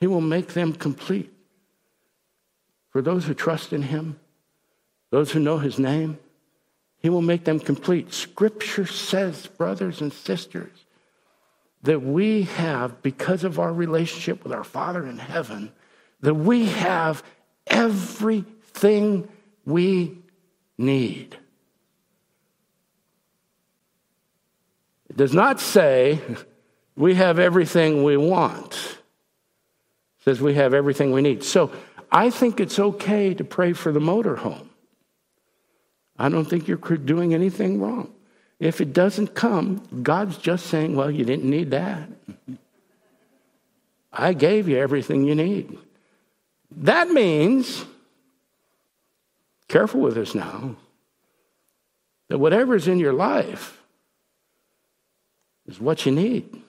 He 0.00 0.08
will 0.08 0.20
make 0.20 0.48
them 0.48 0.72
complete. 0.72 1.32
For 2.90 3.02
those 3.02 3.26
who 3.26 3.34
trust 3.34 3.72
in 3.72 3.82
Him, 3.82 4.18
those 5.10 5.30
who 5.30 5.38
know 5.38 5.58
His 5.58 5.78
name, 5.78 6.18
He 6.98 7.08
will 7.08 7.22
make 7.22 7.44
them 7.44 7.60
complete. 7.60 8.12
Scripture 8.12 8.86
says, 8.86 9.46
brothers 9.46 10.00
and 10.00 10.12
sisters, 10.12 10.86
that 11.84 12.02
we 12.02 12.42
have, 12.42 13.00
because 13.00 13.44
of 13.44 13.60
our 13.60 13.72
relationship 13.72 14.42
with 14.42 14.52
our 14.52 14.64
Father 14.64 15.06
in 15.06 15.18
heaven, 15.18 15.72
that 16.20 16.34
we 16.34 16.66
have 16.66 17.22
everything 17.66 19.28
we 19.64 20.18
need. 20.76 21.36
It 25.08 25.16
does 25.16 25.34
not 25.34 25.60
say 25.60 26.20
we 26.96 27.14
have 27.14 27.38
everything 27.38 28.02
we 28.02 28.16
want. 28.16 28.72
It 28.74 30.24
says 30.24 30.40
we 30.40 30.54
have 30.54 30.74
everything 30.74 31.12
we 31.12 31.22
need. 31.22 31.44
So 31.44 31.72
I 32.10 32.30
think 32.30 32.60
it's 32.60 32.78
okay 32.78 33.34
to 33.34 33.44
pray 33.44 33.72
for 33.72 33.92
the 33.92 34.00
motorhome. 34.00 34.66
I 36.18 36.28
don't 36.28 36.46
think 36.46 36.66
you're 36.66 36.78
doing 36.78 37.32
anything 37.32 37.80
wrong. 37.80 38.12
If 38.58 38.80
it 38.80 38.92
doesn't 38.92 39.34
come, 39.34 39.82
God's 40.02 40.36
just 40.36 40.66
saying, 40.66 40.96
well, 40.96 41.10
you 41.10 41.24
didn't 41.24 41.48
need 41.48 41.70
that. 41.70 42.08
I 44.12 44.32
gave 44.32 44.68
you 44.68 44.78
everything 44.78 45.24
you 45.24 45.36
need. 45.36 45.78
That 46.70 47.10
means, 47.10 47.84
careful 49.68 50.00
with 50.00 50.14
this 50.14 50.34
now, 50.34 50.76
that 52.28 52.38
whatever's 52.38 52.88
in 52.88 52.98
your 52.98 53.12
life 53.12 53.80
is 55.66 55.80
what 55.80 56.04
you 56.04 56.12
need. 56.12 56.62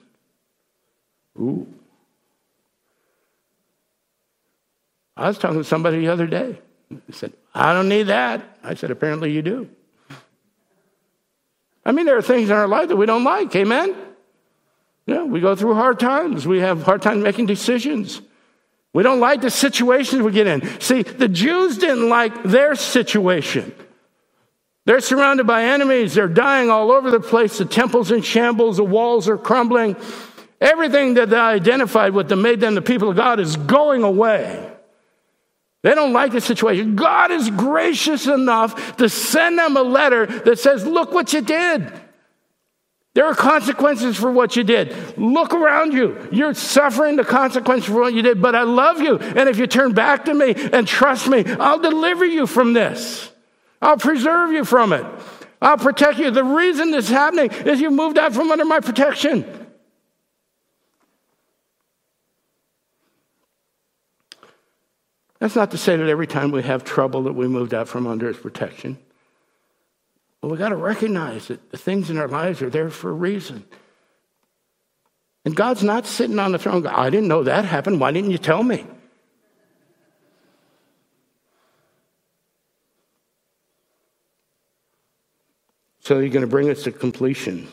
Ooh. 1.38 1.66
I 5.16 5.28
was 5.28 5.38
talking 5.38 5.58
to 5.58 5.64
somebody 5.64 5.98
the 5.98 6.08
other 6.08 6.26
day. 6.26 6.58
He 7.06 7.12
said, 7.12 7.32
I 7.54 7.72
don't 7.74 7.88
need 7.88 8.04
that. 8.04 8.58
I 8.64 8.74
said, 8.74 8.90
apparently 8.90 9.32
you 9.32 9.42
do. 9.42 9.68
I 11.84 11.92
mean, 11.92 12.06
there 12.06 12.16
are 12.16 12.22
things 12.22 12.50
in 12.50 12.56
our 12.56 12.68
life 12.68 12.88
that 12.88 12.96
we 12.96 13.06
don't 13.06 13.24
like, 13.24 13.54
amen? 13.54 13.94
Yeah, 15.06 15.24
we 15.24 15.40
go 15.40 15.54
through 15.54 15.74
hard 15.74 15.98
times. 16.00 16.46
We 16.46 16.60
have 16.60 16.82
hard 16.82 17.02
time 17.02 17.22
making 17.22 17.46
decisions. 17.46 18.20
We 18.92 19.02
don't 19.02 19.20
like 19.20 19.40
the 19.40 19.50
situations 19.50 20.22
we 20.22 20.32
get 20.32 20.46
in. 20.46 20.80
See, 20.80 21.02
the 21.02 21.28
Jews 21.28 21.78
didn't 21.78 22.08
like 22.08 22.42
their 22.42 22.74
situation. 22.74 23.72
They're 24.86 25.00
surrounded 25.00 25.46
by 25.46 25.64
enemies. 25.64 26.14
They're 26.14 26.26
dying 26.26 26.70
all 26.70 26.90
over 26.90 27.10
the 27.10 27.20
place. 27.20 27.58
The 27.58 27.64
temple's 27.64 28.10
in 28.10 28.22
shambles. 28.22 28.78
The 28.78 28.84
walls 28.84 29.28
are 29.28 29.38
crumbling. 29.38 29.96
Everything 30.60 31.14
that 31.14 31.30
they 31.30 31.36
identified 31.36 32.12
with 32.12 32.28
that 32.28 32.36
made 32.36 32.60
them 32.60 32.74
the 32.74 32.82
people 32.82 33.10
of 33.10 33.16
God 33.16 33.38
is 33.38 33.56
going 33.56 34.02
away. 34.02 34.66
They 35.82 35.94
don't 35.94 36.12
like 36.12 36.32
the 36.32 36.40
situation. 36.40 36.96
God 36.96 37.30
is 37.30 37.48
gracious 37.50 38.26
enough 38.26 38.96
to 38.96 39.08
send 39.08 39.58
them 39.58 39.76
a 39.76 39.82
letter 39.82 40.26
that 40.26 40.58
says, 40.58 40.84
Look 40.84 41.12
what 41.12 41.32
you 41.32 41.40
did. 41.40 41.90
There 43.14 43.26
are 43.26 43.34
consequences 43.34 44.16
for 44.16 44.30
what 44.30 44.54
you 44.54 44.62
did. 44.62 45.18
Look 45.18 45.52
around 45.52 45.92
you. 45.92 46.28
You're 46.30 46.54
suffering 46.54 47.16
the 47.16 47.24
consequence 47.24 47.84
for 47.84 48.00
what 48.00 48.14
you 48.14 48.22
did, 48.22 48.40
but 48.40 48.54
I 48.54 48.62
love 48.62 49.00
you. 49.00 49.18
And 49.18 49.48
if 49.48 49.58
you 49.58 49.66
turn 49.66 49.92
back 49.92 50.26
to 50.26 50.34
me 50.34 50.54
and 50.54 50.86
trust 50.86 51.28
me, 51.28 51.44
I'll 51.44 51.80
deliver 51.80 52.24
you 52.24 52.46
from 52.46 52.72
this. 52.72 53.32
I'll 53.82 53.96
preserve 53.96 54.52
you 54.52 54.64
from 54.64 54.92
it. 54.92 55.04
I'll 55.60 55.76
protect 55.76 56.18
you. 56.18 56.30
The 56.30 56.44
reason 56.44 56.92
this 56.92 57.06
is 57.06 57.10
happening 57.10 57.50
is 57.50 57.80
you 57.80 57.90
moved 57.90 58.16
out 58.16 58.32
from 58.32 58.50
under 58.50 58.64
my 58.64 58.78
protection. 58.78 59.44
That's 65.40 65.56
not 65.56 65.70
to 65.72 65.78
say 65.78 65.96
that 65.96 66.08
every 66.08 66.26
time 66.26 66.52
we 66.52 66.62
have 66.62 66.84
trouble 66.84 67.24
that 67.24 67.32
we 67.32 67.48
moved 67.48 67.74
out 67.74 67.88
from 67.88 68.06
under 68.06 68.28
his 68.28 68.36
protection. 68.36 68.98
But 70.40 70.50
we 70.50 70.56
got 70.56 70.70
to 70.70 70.76
recognize 70.76 71.48
that 71.48 71.70
the 71.70 71.76
things 71.76 72.08
in 72.08 72.18
our 72.18 72.28
lives 72.28 72.62
are 72.62 72.70
there 72.70 72.90
for 72.90 73.10
a 73.10 73.14
reason. 73.14 73.64
And 75.44 75.54
God's 75.54 75.82
not 75.82 76.06
sitting 76.06 76.38
on 76.38 76.52
the 76.52 76.58
throne. 76.58 76.86
I 76.86 77.10
didn't 77.10 77.28
know 77.28 77.42
that 77.42 77.64
happened. 77.64 78.00
Why 78.00 78.12
didn't 78.12 78.30
you 78.30 78.38
tell 78.38 78.62
me? 78.62 78.86
So 86.00 86.18
you're 86.18 86.30
going 86.30 86.40
to 86.40 86.50
bring 86.50 86.70
us 86.70 86.82
to 86.84 86.92
completion. 86.92 87.68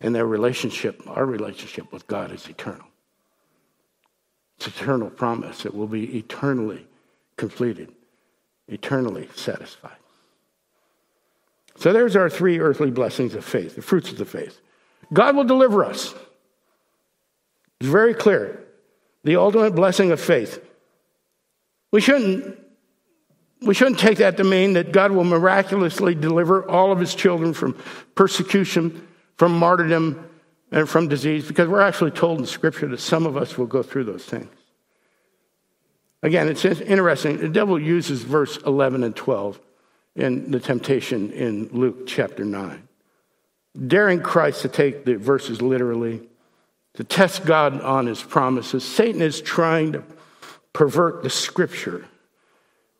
And 0.00 0.14
their 0.14 0.26
relationship, 0.26 1.02
our 1.06 1.24
relationship 1.24 1.92
with 1.92 2.06
God 2.06 2.32
is 2.32 2.46
eternal. 2.48 2.86
It's 4.56 4.66
eternal 4.66 5.10
promise. 5.10 5.64
It 5.64 5.74
will 5.74 5.86
be 5.86 6.18
eternally 6.18 6.86
completed 7.36 7.92
eternally 8.68 9.28
satisfied. 9.34 9.96
So 11.76 11.92
there's 11.92 12.16
our 12.16 12.30
three 12.30 12.60
earthly 12.60 12.90
blessings 12.90 13.34
of 13.34 13.44
faith, 13.44 13.76
the 13.76 13.82
fruits 13.82 14.10
of 14.10 14.18
the 14.18 14.24
faith. 14.24 14.60
God 15.12 15.36
will 15.36 15.44
deliver 15.44 15.84
us. 15.84 16.14
It's 17.80 17.90
very 17.90 18.14
clear. 18.14 18.60
The 19.24 19.36
ultimate 19.36 19.74
blessing 19.74 20.12
of 20.12 20.20
faith. 20.20 20.62
We 21.90 22.00
shouldn't 22.00 22.58
we 23.62 23.74
shouldn't 23.74 23.98
take 23.98 24.18
that 24.18 24.36
to 24.36 24.44
mean 24.44 24.74
that 24.74 24.92
God 24.92 25.12
will 25.12 25.24
miraculously 25.24 26.14
deliver 26.14 26.68
all 26.68 26.92
of 26.92 27.00
his 27.00 27.14
children 27.14 27.54
from 27.54 27.80
persecution, 28.14 29.06
from 29.36 29.58
martyrdom, 29.58 30.28
and 30.70 30.88
from 30.88 31.08
disease, 31.08 31.46
because 31.48 31.68
we're 31.68 31.80
actually 31.80 32.10
told 32.10 32.40
in 32.40 32.46
Scripture 32.46 32.88
that 32.88 33.00
some 33.00 33.26
of 33.26 33.36
us 33.36 33.56
will 33.56 33.66
go 33.66 33.82
through 33.82 34.04
those 34.04 34.24
things. 34.24 34.50
Again, 36.24 36.48
it's 36.48 36.64
interesting. 36.64 37.36
The 37.36 37.48
devil 37.48 37.80
uses 37.80 38.22
verse 38.22 38.56
11 38.66 39.04
and 39.04 39.14
12 39.14 39.60
in 40.16 40.50
the 40.50 40.58
temptation 40.58 41.30
in 41.30 41.68
Luke 41.68 42.06
chapter 42.06 42.44
9, 42.44 42.88
daring 43.86 44.20
Christ 44.20 44.62
to 44.62 44.68
take 44.68 45.04
the 45.04 45.14
verses 45.14 45.62
literally, 45.62 46.22
to 46.94 47.04
test 47.04 47.44
God 47.44 47.80
on 47.80 48.06
his 48.06 48.20
promises. 48.20 48.82
Satan 48.82 49.22
is 49.22 49.40
trying 49.40 49.92
to 49.92 50.02
pervert 50.72 51.22
the 51.22 51.30
Scripture 51.30 52.04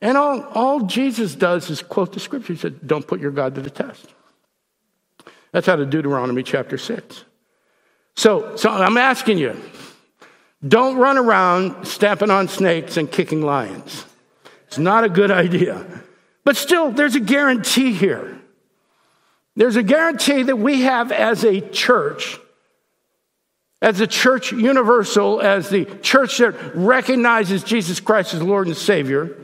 and 0.05 0.19
all, 0.19 0.43
all 0.53 0.81
Jesus 0.81 1.35
does 1.35 1.71
is 1.71 1.81
quote 1.81 2.13
the 2.13 2.21
scripture. 2.21 2.53
He 2.53 2.59
said, 2.59 2.87
Don't 2.87 3.07
put 3.07 3.21
your 3.21 3.31
God 3.31 3.55
to 3.55 3.63
the 3.63 3.71
test. 3.71 4.07
That's 5.51 5.67
out 5.67 5.81
of 5.81 5.89
Deuteronomy 5.89 6.43
chapter 6.43 6.77
6. 6.77 7.25
So, 8.15 8.55
so 8.57 8.69
I'm 8.69 8.99
asking 8.99 9.39
you 9.39 9.59
don't 10.67 10.97
run 10.97 11.19
around 11.19 11.87
stepping 11.87 12.31
on 12.31 12.49
snakes 12.49 12.97
and 12.97 13.11
kicking 13.11 13.43
lions. 13.43 14.05
It's 14.67 14.79
not 14.79 15.05
a 15.05 15.09
good 15.09 15.31
idea. 15.31 15.85
But 16.45 16.57
still, 16.57 16.91
there's 16.91 17.15
a 17.15 17.21
guarantee 17.21 17.93
here. 17.93 18.39
There's 19.57 19.77
a 19.77 19.83
guarantee 19.83 20.43
that 20.43 20.57
we 20.57 20.83
have 20.83 21.13
as 21.13 21.45
a 21.45 21.61
church, 21.61 22.39
as 23.81 24.01
a 24.01 24.07
church 24.07 24.53
universal, 24.53 25.41
as 25.41 25.69
the 25.69 25.85
church 25.85 26.39
that 26.39 26.75
recognizes 26.75 27.63
Jesus 27.63 28.01
Christ 28.01 28.35
as 28.35 28.43
Lord 28.43 28.67
and 28.67 28.77
Savior 28.77 29.37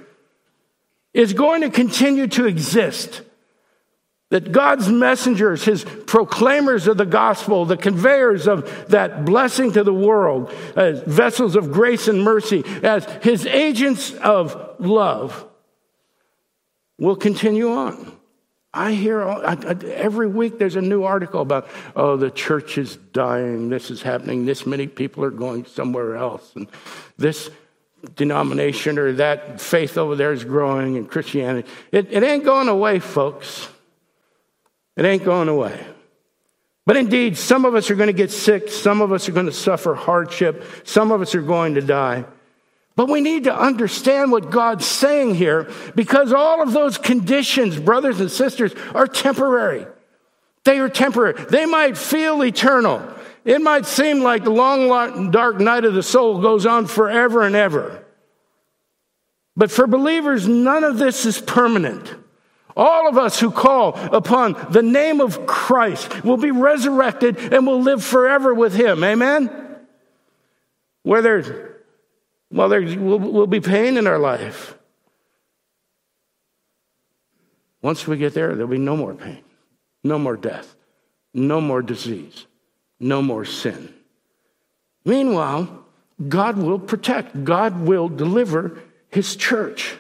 is 1.13 1.33
going 1.33 1.63
to 1.63 1.71
continue 1.71 2.27
to 2.29 2.47
exist. 2.47 3.23
That 4.31 4.53
God's 4.53 4.89
messengers, 4.89 5.65
his 5.65 5.85
proclaimers 5.85 6.87
of 6.87 6.97
the 6.97 7.07
gospel, 7.07 7.65
the 7.65 7.77
conveyors 7.77 8.47
of 8.47 8.89
that 8.89 9.25
blessing 9.25 9.73
to 9.73 9.85
the 9.85 9.93
world, 9.93 10.53
as 10.77 11.01
vessels 11.03 11.57
of 11.57 11.73
grace 11.73 12.07
and 12.09 12.23
mercy, 12.23 12.65
as 12.83 13.05
his 13.23 13.45
agents 13.47 14.13
of 14.15 14.77
love, 14.79 15.45
will 16.99 17.17
continue 17.17 17.73
on. 17.73 18.17
I 18.73 18.93
hear 18.93 19.21
I, 19.23 19.55
I, 19.55 19.77
every 19.87 20.29
week 20.29 20.59
there's 20.59 20.77
a 20.77 20.81
new 20.81 21.03
article 21.03 21.41
about, 21.41 21.67
oh, 21.97 22.17
the 22.17 22.31
church 22.31 22.79
is 22.79 22.95
dying, 22.97 23.69
this 23.69 23.91
is 23.91 24.01
happening, 24.01 24.47
this 24.47 24.65
many 24.65 24.87
people 24.87 25.25
are 25.25 25.31
going 25.31 25.65
somewhere 25.65 26.15
else, 26.17 26.53
and 26.55 26.69
this 27.19 27.51
denomination 28.15 28.97
or 28.97 29.13
that 29.15 29.61
faith 29.61 29.99
over 29.99 30.15
there 30.15 30.33
is 30.33 30.45
growing 30.45 30.95
in 30.95 31.07
Christianity. 31.07 31.69
It, 31.91 32.13
it 32.13 32.23
ain't 32.23 32.45
going 32.45 32.69
away, 32.69 33.01
folks. 33.01 33.69
It 35.01 35.07
ain't 35.07 35.25
going 35.25 35.49
away. 35.49 35.87
But 36.85 36.99
indeed, 36.99 37.39
some 37.39 37.65
of 37.65 37.75
us 37.75 37.91
are 37.91 37.95
going 37.95 38.09
to 38.09 38.13
get 38.13 38.31
sick. 38.31 38.69
Some 38.69 39.01
of 39.01 39.13
us 39.13 39.31
are 39.31 39.33
going 39.33 39.47
to 39.47 39.53
suffer 39.53 39.95
hardship. 39.95 40.63
Some 40.85 41.11
of 41.11 41.23
us 41.23 41.35
are 41.35 41.41
going 41.41 41.77
to 41.77 41.81
die. 41.81 42.27
But 42.97 43.09
we 43.09 43.23
need 43.23 43.45
to 43.45 43.59
understand 43.59 44.31
what 44.31 44.51
God's 44.51 44.85
saying 44.85 45.37
here 45.37 45.71
because 45.95 46.35
all 46.35 46.61
of 46.61 46.75
those 46.75 46.99
conditions, 46.99 47.79
brothers 47.79 48.21
and 48.21 48.31
sisters, 48.31 48.75
are 48.95 49.07
temporary. 49.07 49.87
They 50.65 50.79
are 50.81 50.91
temporary. 50.91 51.47
They 51.49 51.65
might 51.65 51.97
feel 51.97 52.45
eternal. 52.45 53.03
It 53.47 53.63
might 53.63 53.87
seem 53.87 54.21
like 54.21 54.45
the 54.45 54.51
long, 54.51 55.31
dark 55.31 55.61
night 55.61 55.87
of 55.87 55.95
the 55.95 56.03
soul 56.03 56.43
goes 56.43 56.67
on 56.67 56.85
forever 56.85 57.41
and 57.41 57.57
ever. 57.57 58.05
But 59.57 59.71
for 59.71 59.87
believers, 59.87 60.47
none 60.47 60.85
of 60.85 60.99
this 60.99 61.25
is 61.25 61.41
permanent. 61.41 62.15
All 62.77 63.09
of 63.09 63.19
us 63.19 63.41
who 63.41 63.51
call 63.51 63.95
upon 64.15 64.55
the 64.71 64.83
name 64.83 65.21
of 65.21 65.47
Christ 65.47 66.25
will 66.25 66.37
be 66.37 66.51
resurrected 66.51 67.39
and 67.39 67.67
will 67.67 67.81
live 67.83 68.05
forever 68.05 68.55
with 68.55 68.75
Him. 68.75 69.03
Amen? 69.03 69.51
Whether, 71.03 71.83
well, 72.51 72.69
there 72.69 72.83
will, 72.83 73.19
will 73.19 73.47
be 73.47 73.61
pain 73.61 73.97
in 73.97 74.07
our 74.07 74.19
life. 74.19 74.77
Once 77.83 78.07
we 78.07 78.17
get 78.17 78.35
there, 78.35 78.55
there'll 78.55 78.71
be 78.71 78.79
no 78.79 78.97
more 78.97 79.15
pain, 79.15 79.43
no 80.05 80.19
more 80.19 80.37
death, 80.37 80.77
no 81.33 81.61
more 81.61 81.81
disease 81.81 82.47
no 83.01 83.23
more 83.23 83.47
sin. 83.47 83.93
Meanwhile, 85.05 85.85
God 86.29 86.59
will 86.59 86.79
protect, 86.79 87.45
God 87.45 87.81
will 87.81 88.09
deliver 88.09 88.79
his 89.09 89.35
church 89.35 89.97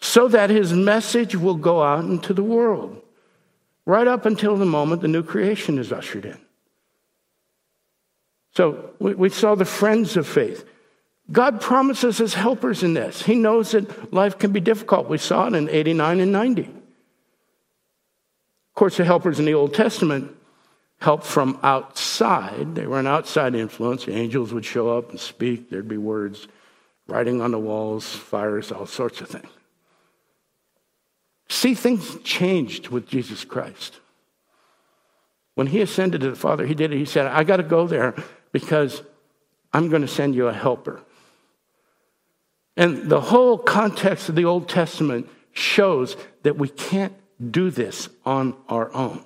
so 0.00 0.28
that 0.28 0.50
his 0.50 0.72
message 0.72 1.36
will 1.36 1.56
go 1.56 1.82
out 1.82 2.04
into 2.04 2.32
the 2.32 2.42
world 2.42 3.02
right 3.86 4.06
up 4.06 4.24
until 4.26 4.56
the 4.56 4.66
moment 4.66 5.02
the 5.02 5.08
new 5.08 5.22
creation 5.22 5.78
is 5.78 5.92
ushered 5.92 6.24
in. 6.24 6.38
So 8.54 8.90
we, 8.98 9.14
we 9.14 9.28
saw 9.28 9.54
the 9.54 9.64
friends 9.64 10.16
of 10.16 10.26
faith. 10.26 10.64
God 11.30 11.60
promises 11.60 12.20
us 12.20 12.34
helpers 12.34 12.82
in 12.82 12.94
this. 12.94 13.22
He 13.22 13.34
knows 13.36 13.72
that 13.72 14.12
life 14.12 14.38
can 14.38 14.52
be 14.52 14.60
difficult. 14.60 15.08
We 15.08 15.18
saw 15.18 15.46
it 15.46 15.54
in 15.54 15.68
89 15.68 16.20
and 16.20 16.32
90. 16.32 16.62
Of 16.62 16.68
course, 18.74 18.96
the 18.96 19.04
helpers 19.04 19.38
in 19.38 19.44
the 19.44 19.54
Old 19.54 19.74
Testament 19.74 20.34
help 20.98 21.22
from 21.22 21.58
outside. 21.62 22.74
They 22.74 22.86
were 22.86 22.98
an 22.98 23.06
outside 23.06 23.54
influence. 23.54 24.06
The 24.06 24.14
angels 24.14 24.52
would 24.52 24.64
show 24.64 24.96
up 24.96 25.10
and 25.10 25.20
speak. 25.20 25.70
There'd 25.70 25.88
be 25.88 25.98
words, 25.98 26.48
writing 27.06 27.40
on 27.40 27.52
the 27.52 27.58
walls, 27.58 28.08
fires, 28.08 28.72
all 28.72 28.86
sorts 28.86 29.20
of 29.20 29.28
things. 29.28 29.48
See, 31.50 31.74
things 31.74 32.16
changed 32.22 32.88
with 32.88 33.08
Jesus 33.08 33.44
Christ. 33.44 33.98
When 35.56 35.66
he 35.66 35.80
ascended 35.80 36.20
to 36.20 36.30
the 36.30 36.36
Father, 36.36 36.64
he 36.64 36.74
did 36.74 36.92
it. 36.92 36.96
He 36.96 37.04
said, 37.04 37.26
I 37.26 37.42
got 37.42 37.56
to 37.56 37.64
go 37.64 37.88
there 37.88 38.14
because 38.52 39.02
I'm 39.72 39.88
going 39.88 40.02
to 40.02 40.08
send 40.08 40.36
you 40.36 40.46
a 40.46 40.52
helper. 40.52 41.02
And 42.76 43.10
the 43.10 43.20
whole 43.20 43.58
context 43.58 44.28
of 44.28 44.36
the 44.36 44.44
Old 44.44 44.68
Testament 44.68 45.28
shows 45.52 46.16
that 46.44 46.56
we 46.56 46.68
can't 46.68 47.14
do 47.50 47.70
this 47.70 48.08
on 48.24 48.54
our 48.68 48.94
own. 48.94 49.24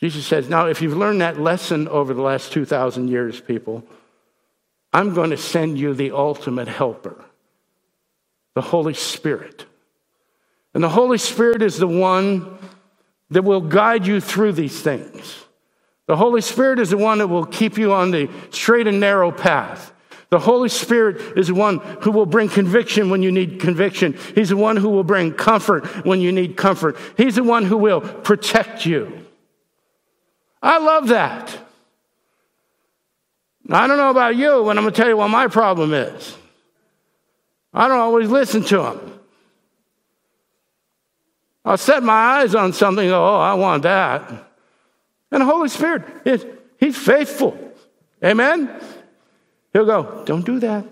Jesus 0.00 0.26
says, 0.26 0.48
Now, 0.48 0.66
if 0.66 0.82
you've 0.82 0.96
learned 0.96 1.20
that 1.20 1.38
lesson 1.38 1.86
over 1.86 2.12
the 2.12 2.22
last 2.22 2.52
2,000 2.52 3.06
years, 3.06 3.40
people, 3.40 3.84
I'm 4.92 5.14
going 5.14 5.30
to 5.30 5.36
send 5.36 5.78
you 5.78 5.94
the 5.94 6.10
ultimate 6.10 6.66
helper, 6.66 7.24
the 8.54 8.62
Holy 8.62 8.94
Spirit. 8.94 9.66
And 10.74 10.82
the 10.82 10.88
Holy 10.88 11.18
Spirit 11.18 11.62
is 11.62 11.78
the 11.78 11.86
one 11.86 12.58
that 13.30 13.42
will 13.42 13.60
guide 13.60 14.06
you 14.06 14.20
through 14.20 14.52
these 14.52 14.80
things. 14.80 15.44
The 16.06 16.16
Holy 16.16 16.40
Spirit 16.40 16.78
is 16.78 16.90
the 16.90 16.98
one 16.98 17.18
that 17.18 17.28
will 17.28 17.46
keep 17.46 17.78
you 17.78 17.92
on 17.92 18.10
the 18.10 18.30
straight 18.50 18.86
and 18.86 19.00
narrow 19.00 19.30
path. 19.30 19.92
The 20.30 20.38
Holy 20.38 20.70
Spirit 20.70 21.38
is 21.38 21.48
the 21.48 21.54
one 21.54 21.78
who 22.00 22.10
will 22.10 22.26
bring 22.26 22.48
conviction 22.48 23.10
when 23.10 23.22
you 23.22 23.30
need 23.30 23.60
conviction. 23.60 24.16
He's 24.34 24.48
the 24.48 24.56
one 24.56 24.78
who 24.78 24.88
will 24.88 25.04
bring 25.04 25.34
comfort 25.34 25.84
when 26.06 26.20
you 26.20 26.32
need 26.32 26.56
comfort. 26.56 26.96
He's 27.18 27.34
the 27.34 27.44
one 27.44 27.66
who 27.66 27.76
will 27.76 28.00
protect 28.00 28.86
you. 28.86 29.26
I 30.62 30.78
love 30.78 31.08
that. 31.08 31.58
I 33.70 33.86
don't 33.86 33.98
know 33.98 34.10
about 34.10 34.36
you, 34.36 34.62
but 34.64 34.76
I'm 34.76 34.84
going 34.84 34.86
to 34.86 34.90
tell 34.92 35.08
you 35.08 35.16
what 35.16 35.28
my 35.28 35.48
problem 35.48 35.92
is. 35.92 36.36
I 37.74 37.88
don't 37.88 38.00
always 38.00 38.28
listen 38.28 38.62
to 38.64 38.84
him. 38.84 39.20
I'll 41.64 41.78
set 41.78 42.02
my 42.02 42.12
eyes 42.12 42.54
on 42.54 42.72
something, 42.72 43.08
oh, 43.10 43.36
I 43.36 43.54
want 43.54 43.84
that. 43.84 44.28
And 45.30 45.40
the 45.40 45.46
Holy 45.46 45.68
Spirit, 45.68 46.04
is, 46.24 46.44
He's 46.82 46.98
faithful. 46.98 47.56
Amen? 48.24 48.68
He'll 49.72 49.86
go, 49.86 50.24
don't 50.24 50.44
do 50.44 50.58
that. 50.58 50.84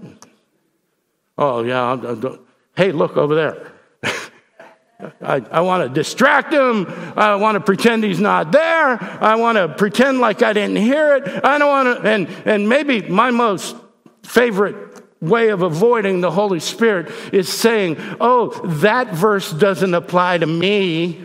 Oh, 1.37 1.65
yeah, 1.65 1.83
I'll, 1.83 2.39
hey, 2.77 2.93
look 2.93 3.17
over 3.17 3.35
there. 3.35 3.73
I, 5.21 5.45
I 5.51 5.61
want 5.63 5.83
to 5.83 5.89
distract 5.93 6.53
him. 6.53 6.87
I 7.17 7.35
want 7.35 7.57
to 7.57 7.61
pretend 7.61 8.05
he's 8.05 8.21
not 8.21 8.53
there. 8.53 9.03
I 9.21 9.35
want 9.35 9.59
to 9.59 9.67
pretend 9.67 10.21
like 10.21 10.45
I 10.45 10.53
didn't 10.53 10.77
hear 10.77 11.17
it. 11.17 11.45
I 11.45 11.59
don't 11.59 11.69
want 11.69 12.05
to, 12.05 12.09
and, 12.09 12.29
and 12.45 12.69
maybe 12.69 13.03
my 13.09 13.33
most 13.33 13.75
favorite 14.23 14.90
way 15.21 15.51
of 15.51 15.63
avoiding 15.63 16.21
the 16.21 16.31
Holy 16.31 16.61
Spirit 16.61 17.11
is 17.33 17.49
saying, 17.49 17.97
oh, 18.21 18.49
that 18.81 19.09
verse 19.09 19.53
doesn't 19.53 19.95
apply 19.95 20.39
to 20.39 20.47
me. 20.47 21.25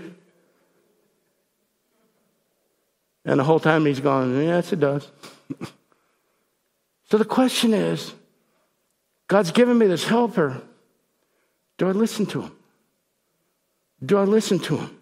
And 3.23 3.39
the 3.39 3.43
whole 3.43 3.59
time 3.59 3.85
he's 3.85 3.99
going, 3.99 4.43
yes, 4.43 4.71
it 4.71 4.79
does. 4.79 5.09
so 7.09 7.17
the 7.17 7.25
question 7.25 7.73
is 7.73 8.13
God's 9.27 9.51
given 9.51 9.77
me 9.77 9.87
this 9.87 10.05
helper. 10.05 10.61
Do 11.77 11.87
I 11.87 11.91
listen 11.91 12.25
to 12.27 12.43
him? 12.43 12.51
Do 14.05 14.17
I 14.17 14.23
listen 14.23 14.59
to 14.59 14.77
him? 14.77 14.97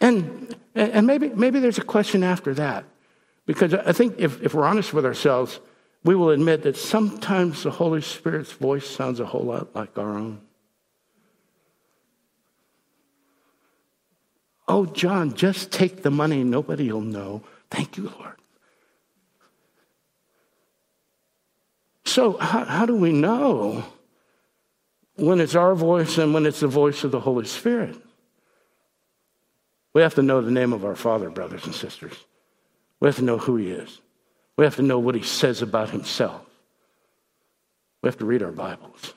And, 0.00 0.56
and 0.74 1.06
maybe, 1.06 1.28
maybe 1.28 1.60
there's 1.60 1.78
a 1.78 1.84
question 1.84 2.22
after 2.22 2.54
that. 2.54 2.84
Because 3.46 3.74
I 3.74 3.92
think 3.92 4.16
if, 4.18 4.42
if 4.42 4.54
we're 4.54 4.64
honest 4.64 4.92
with 4.92 5.04
ourselves, 5.04 5.60
we 6.04 6.14
will 6.14 6.30
admit 6.30 6.62
that 6.62 6.76
sometimes 6.76 7.62
the 7.62 7.70
Holy 7.70 8.00
Spirit's 8.00 8.52
voice 8.52 8.86
sounds 8.86 9.20
a 9.20 9.26
whole 9.26 9.42
lot 9.42 9.74
like 9.74 9.98
our 9.98 10.16
own. 10.16 10.40
Oh, 14.66 14.84
John, 14.84 15.34
just 15.34 15.72
take 15.72 16.02
the 16.02 16.10
money, 16.10 16.44
nobody 16.44 16.92
will 16.92 17.00
know. 17.00 17.42
Thank 17.70 17.96
you, 17.96 18.12
Lord. 18.18 18.34
So, 22.04 22.36
how, 22.38 22.64
how 22.64 22.86
do 22.86 22.94
we 22.94 23.12
know 23.12 23.84
when 25.16 25.40
it's 25.40 25.54
our 25.54 25.74
voice 25.74 26.18
and 26.18 26.32
when 26.32 26.46
it's 26.46 26.60
the 26.60 26.68
voice 26.68 27.04
of 27.04 27.10
the 27.10 27.20
Holy 27.20 27.46
Spirit? 27.46 27.96
We 29.94 30.02
have 30.02 30.14
to 30.14 30.22
know 30.22 30.40
the 30.40 30.50
name 30.50 30.72
of 30.72 30.84
our 30.84 30.94
Father, 30.94 31.30
brothers 31.30 31.64
and 31.64 31.74
sisters. 31.74 32.14
We 33.00 33.08
have 33.08 33.16
to 33.16 33.24
know 33.24 33.38
who 33.38 33.56
He 33.56 33.70
is. 33.70 34.00
We 34.58 34.64
have 34.64 34.76
to 34.76 34.82
know 34.82 34.98
what 34.98 35.14
He 35.14 35.22
says 35.22 35.62
about 35.62 35.90
Himself. 35.90 36.42
We 38.02 38.08
have 38.08 38.18
to 38.18 38.26
read 38.26 38.42
our 38.42 38.52
Bibles. 38.52 39.14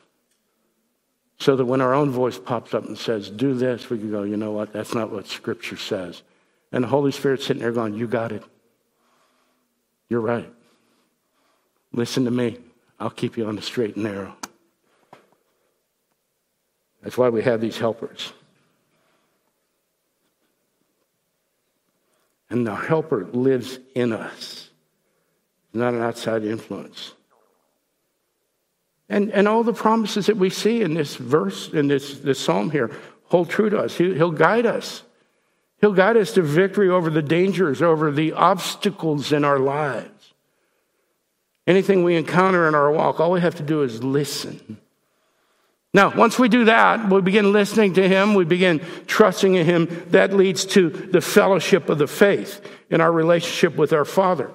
So 1.40 1.56
that 1.56 1.66
when 1.66 1.82
our 1.82 1.96
own 1.96 2.12
voice 2.12 2.38
pops 2.38 2.76
up 2.76 2.86
and 2.86 2.96
says, 2.96 3.32
do 3.32 3.56
this, 3.56 3.90
we 3.90 3.98
can 3.98 4.12
go, 4.12 4.22
you 4.22 4.38
know 4.38 4.52
what? 4.52 4.72
That's 4.72 4.94
not 4.94 5.12
what 5.12 5.26
Scripture 5.26 5.78
says. 5.78 6.22
And 6.72 6.84
the 6.84 6.88
Holy 6.88 7.12
Spirit's 7.12 7.48
sitting 7.48 7.64
there 7.64 7.72
going, 7.72 7.96
you 7.96 8.08
got 8.08 8.32
it. 8.32 8.44
You're 10.10 10.22
right. 10.22 10.54
Listen 11.92 12.26
to 12.26 12.32
me. 12.32 12.60
I'll 13.00 13.10
keep 13.10 13.36
you 13.36 13.48
on 13.48 13.56
the 13.56 13.64
straight 13.64 13.96
and 13.96 14.04
narrow. 14.04 14.36
That's 17.02 17.18
why 17.18 17.30
we 17.30 17.42
have 17.42 17.62
these 17.62 17.80
helpers. 17.80 18.32
And 22.52 22.68
the 22.68 22.76
helper 22.76 23.26
lives 23.26 23.80
in 23.96 24.14
us, 24.14 24.70
not 25.74 25.94
an 25.94 26.02
outside 26.02 26.44
influence. 26.44 27.14
And, 29.10 29.30
and 29.32 29.48
all 29.48 29.64
the 29.64 29.74
promises 29.74 30.28
that 30.28 30.38
we 30.38 30.50
see 30.50 30.82
in 30.82 30.94
this 30.94 31.16
verse, 31.16 31.70
in 31.70 31.88
this, 31.88 32.20
this 32.20 32.40
psalm 32.40 32.72
here, 32.72 32.92
hold 33.26 33.50
true 33.50 33.70
to 33.70 33.78
us. 33.78 33.98
He, 33.98 34.14
he'll 34.14 34.32
guide 34.32 34.66
us. 34.66 35.04
He'll 35.82 35.94
guide 35.94 36.16
us 36.16 36.34
to 36.34 36.42
victory 36.42 36.90
over 36.90 37.10
the 37.10 37.22
dangers, 37.22 37.82
over 37.82 38.12
the 38.12 38.34
obstacles 38.34 39.34
in 39.34 39.44
our 39.44 39.60
lives. 39.60 40.34
Anything 41.68 42.04
we 42.04 42.16
encounter 42.16 42.68
in 42.68 42.76
our 42.76 42.92
walk, 42.92 43.20
all 43.20 43.32
we 43.32 43.42
have 43.42 43.56
to 43.56 43.64
do 43.64 43.84
is 43.84 44.04
listen. 44.04 44.78
Now, 45.94 46.16
once 46.16 46.40
we 46.40 46.48
do 46.48 46.66
that, 46.66 47.10
we 47.10 47.22
begin 47.22 47.52
listening 47.52 47.96
to 47.96 48.08
Him, 48.08 48.34
we 48.34 48.46
begin 48.46 48.80
trusting 49.08 49.56
in 49.56 49.66
Him. 49.66 50.06
That 50.12 50.34
leads 50.34 50.66
to 50.68 50.90
the 50.90 51.20
fellowship 51.20 51.90
of 51.90 51.98
the 51.98 52.08
faith 52.08 52.66
in 52.90 53.02
our 53.02 53.12
relationship 53.12 53.76
with 53.76 53.92
our 53.92 54.06
Father. 54.06 54.52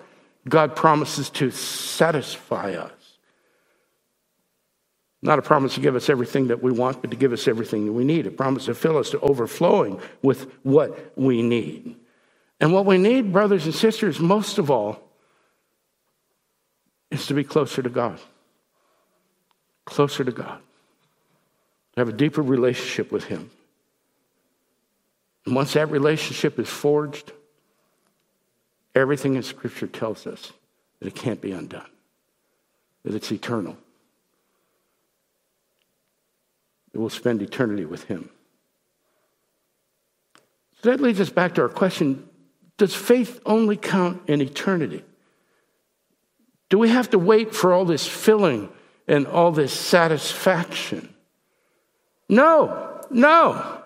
God 0.49 0.77
promises 0.77 1.31
to 1.31 1.51
satisfy 1.51 2.73
us. 2.73 2.93
Not 5.23 5.39
a 5.39 5.43
promise 5.43 5.75
to 5.75 5.81
give 5.81 5.97
us 5.97 6.09
everything 6.09 6.49
that 6.49 6.63
we 6.63 6.71
want, 6.71 7.01
but 7.01 7.11
to 7.11 7.17
give 7.17 7.33
us 7.33 7.49
everything 7.49 7.87
that 7.87 7.93
we 7.93 8.05
need. 8.05 8.27
A 8.27 8.31
promise 8.31 8.67
to 8.67 8.75
fill 8.75 8.97
us 8.97 9.11
to 9.11 9.21
overflowing 9.21 10.01
with 10.23 10.53
what 10.63 11.13
we 11.17 11.43
need. 11.43 11.97
And 12.61 12.73
what 12.73 12.87
we 12.87 12.97
need, 12.97 13.33
brothers 13.33 13.65
and 13.65 13.75
sisters, 13.75 14.21
most 14.21 14.59
of 14.59 14.71
all, 14.71 15.03
is 17.11 17.27
to 17.27 17.35
be 17.35 17.45
closer 17.45 17.83
to 17.83 17.91
God. 17.91 18.21
Closer 19.85 20.23
to 20.23 20.33
God. 20.33 20.61
To 21.95 22.01
have 22.01 22.09
a 22.09 22.13
deeper 22.13 22.43
relationship 22.43 23.11
with 23.11 23.25
Him. 23.25 23.51
And 25.45 25.55
once 25.55 25.73
that 25.73 25.91
relationship 25.91 26.59
is 26.59 26.69
forged, 26.69 27.33
everything 28.97 29.37
in 29.37 29.43
Scripture 29.43 29.87
tells 29.87 30.27
us 30.27 30.53
that 30.99 31.07
it 31.07 31.15
can't 31.15 31.41
be 31.41 31.53
undone, 31.53 31.91
that 33.05 33.15
it's 33.15 33.31
eternal 33.31 33.77
that 36.97 37.01
we'll 37.01 37.11
spend 37.11 37.43
eternity 37.43 37.85
with 37.85 38.05
Him. 38.05 38.31
So 40.83 40.91
that 40.91 40.99
leads 40.99 41.21
us 41.21 41.29
back 41.29 41.55
to 41.57 41.61
our 41.61 41.69
question 41.69 42.27
Does 42.79 42.95
faith 42.95 43.39
only 43.45 43.77
count 43.77 44.23
in 44.29 44.41
eternity? 44.41 45.05
Do 46.71 46.79
we 46.79 46.89
have 46.89 47.11
to 47.11 47.19
wait 47.19 47.55
for 47.55 47.75
all 47.75 47.85
this 47.85 48.07
filling 48.07 48.71
and 49.07 49.27
all 49.27 49.53
this 49.53 49.75
satisfaction? 49.75 51.15
No, 52.31 53.03
no. 53.11 53.83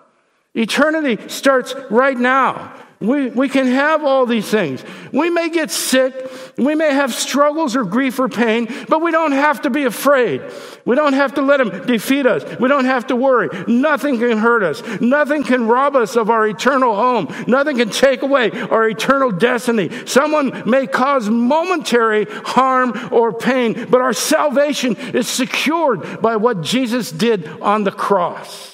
Eternity 0.55 1.27
starts 1.27 1.75
right 1.89 2.17
now. 2.17 2.73
We, 3.01 3.29
we 3.31 3.49
can 3.49 3.65
have 3.65 4.05
all 4.05 4.27
these 4.27 4.47
things. 4.47 4.83
We 5.11 5.31
may 5.31 5.49
get 5.49 5.71
sick. 5.71 6.31
We 6.55 6.75
may 6.75 6.93
have 6.93 7.13
struggles 7.13 7.75
or 7.75 7.83
grief 7.83 8.19
or 8.19 8.29
pain, 8.29 8.67
but 8.87 9.01
we 9.01 9.09
don't 9.09 9.31
have 9.31 9.63
to 9.63 9.71
be 9.71 9.85
afraid. 9.85 10.43
We 10.85 10.95
don't 10.95 11.13
have 11.13 11.33
to 11.35 11.41
let 11.41 11.57
them 11.57 11.87
defeat 11.87 12.27
us. 12.27 12.43
We 12.59 12.69
don't 12.69 12.85
have 12.85 13.07
to 13.07 13.15
worry. 13.15 13.49
Nothing 13.67 14.19
can 14.19 14.37
hurt 14.37 14.61
us. 14.61 14.83
Nothing 15.01 15.43
can 15.43 15.67
rob 15.67 15.95
us 15.95 16.15
of 16.15 16.29
our 16.29 16.47
eternal 16.47 16.95
home. 16.95 17.33
Nothing 17.47 17.77
can 17.77 17.89
take 17.89 18.21
away 18.21 18.51
our 18.51 18.87
eternal 18.87 19.31
destiny. 19.31 19.89
Someone 20.05 20.69
may 20.69 20.85
cause 20.85 21.27
momentary 21.27 22.25
harm 22.25 23.09
or 23.11 23.33
pain, 23.33 23.87
but 23.89 24.01
our 24.01 24.13
salvation 24.13 24.95
is 24.95 25.27
secured 25.27 26.21
by 26.21 26.35
what 26.35 26.61
Jesus 26.61 27.11
did 27.11 27.47
on 27.61 27.83
the 27.83 27.91
cross. 27.91 28.70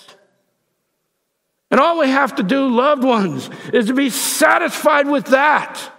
And 1.69 1.79
all 1.79 1.99
we 1.99 2.09
have 2.09 2.35
to 2.35 2.43
do, 2.43 2.67
loved 2.67 3.03
ones, 3.03 3.49
is 3.73 3.87
to 3.87 3.93
be 3.93 4.09
satisfied 4.09 5.07
with 5.07 5.25
that. 5.27 5.91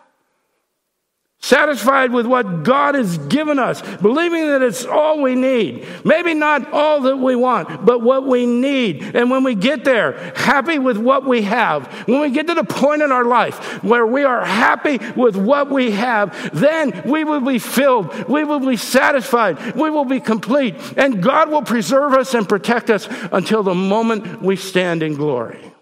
Satisfied 1.40 2.10
with 2.10 2.26
what 2.26 2.64
God 2.64 2.96
has 2.96 3.16
given 3.16 3.60
us, 3.60 3.80
believing 3.98 4.48
that 4.48 4.60
it's 4.60 4.84
all 4.84 5.22
we 5.22 5.36
need. 5.36 5.86
Maybe 6.04 6.34
not 6.34 6.72
all 6.72 7.02
that 7.02 7.16
we 7.16 7.36
want, 7.36 7.86
but 7.86 8.02
what 8.02 8.26
we 8.26 8.44
need. 8.44 9.14
And 9.14 9.30
when 9.30 9.44
we 9.44 9.54
get 9.54 9.84
there, 9.84 10.32
happy 10.34 10.80
with 10.80 10.98
what 10.98 11.24
we 11.24 11.42
have, 11.42 11.86
when 12.08 12.20
we 12.20 12.30
get 12.30 12.48
to 12.48 12.54
the 12.54 12.64
point 12.64 13.02
in 13.02 13.12
our 13.12 13.24
life 13.24 13.84
where 13.84 14.04
we 14.04 14.24
are 14.24 14.44
happy 14.44 14.98
with 15.14 15.36
what 15.36 15.70
we 15.70 15.92
have, 15.92 16.50
then 16.58 17.02
we 17.06 17.22
will 17.22 17.40
be 17.40 17.60
filled, 17.60 18.28
we 18.28 18.42
will 18.42 18.60
be 18.60 18.76
satisfied, 18.76 19.76
we 19.76 19.90
will 19.90 20.04
be 20.04 20.18
complete, 20.18 20.74
and 20.96 21.22
God 21.22 21.50
will 21.50 21.62
preserve 21.62 22.14
us 22.14 22.34
and 22.34 22.48
protect 22.48 22.90
us 22.90 23.08
until 23.30 23.62
the 23.62 23.76
moment 23.76 24.42
we 24.42 24.56
stand 24.56 25.04
in 25.04 25.14
glory. 25.14 25.72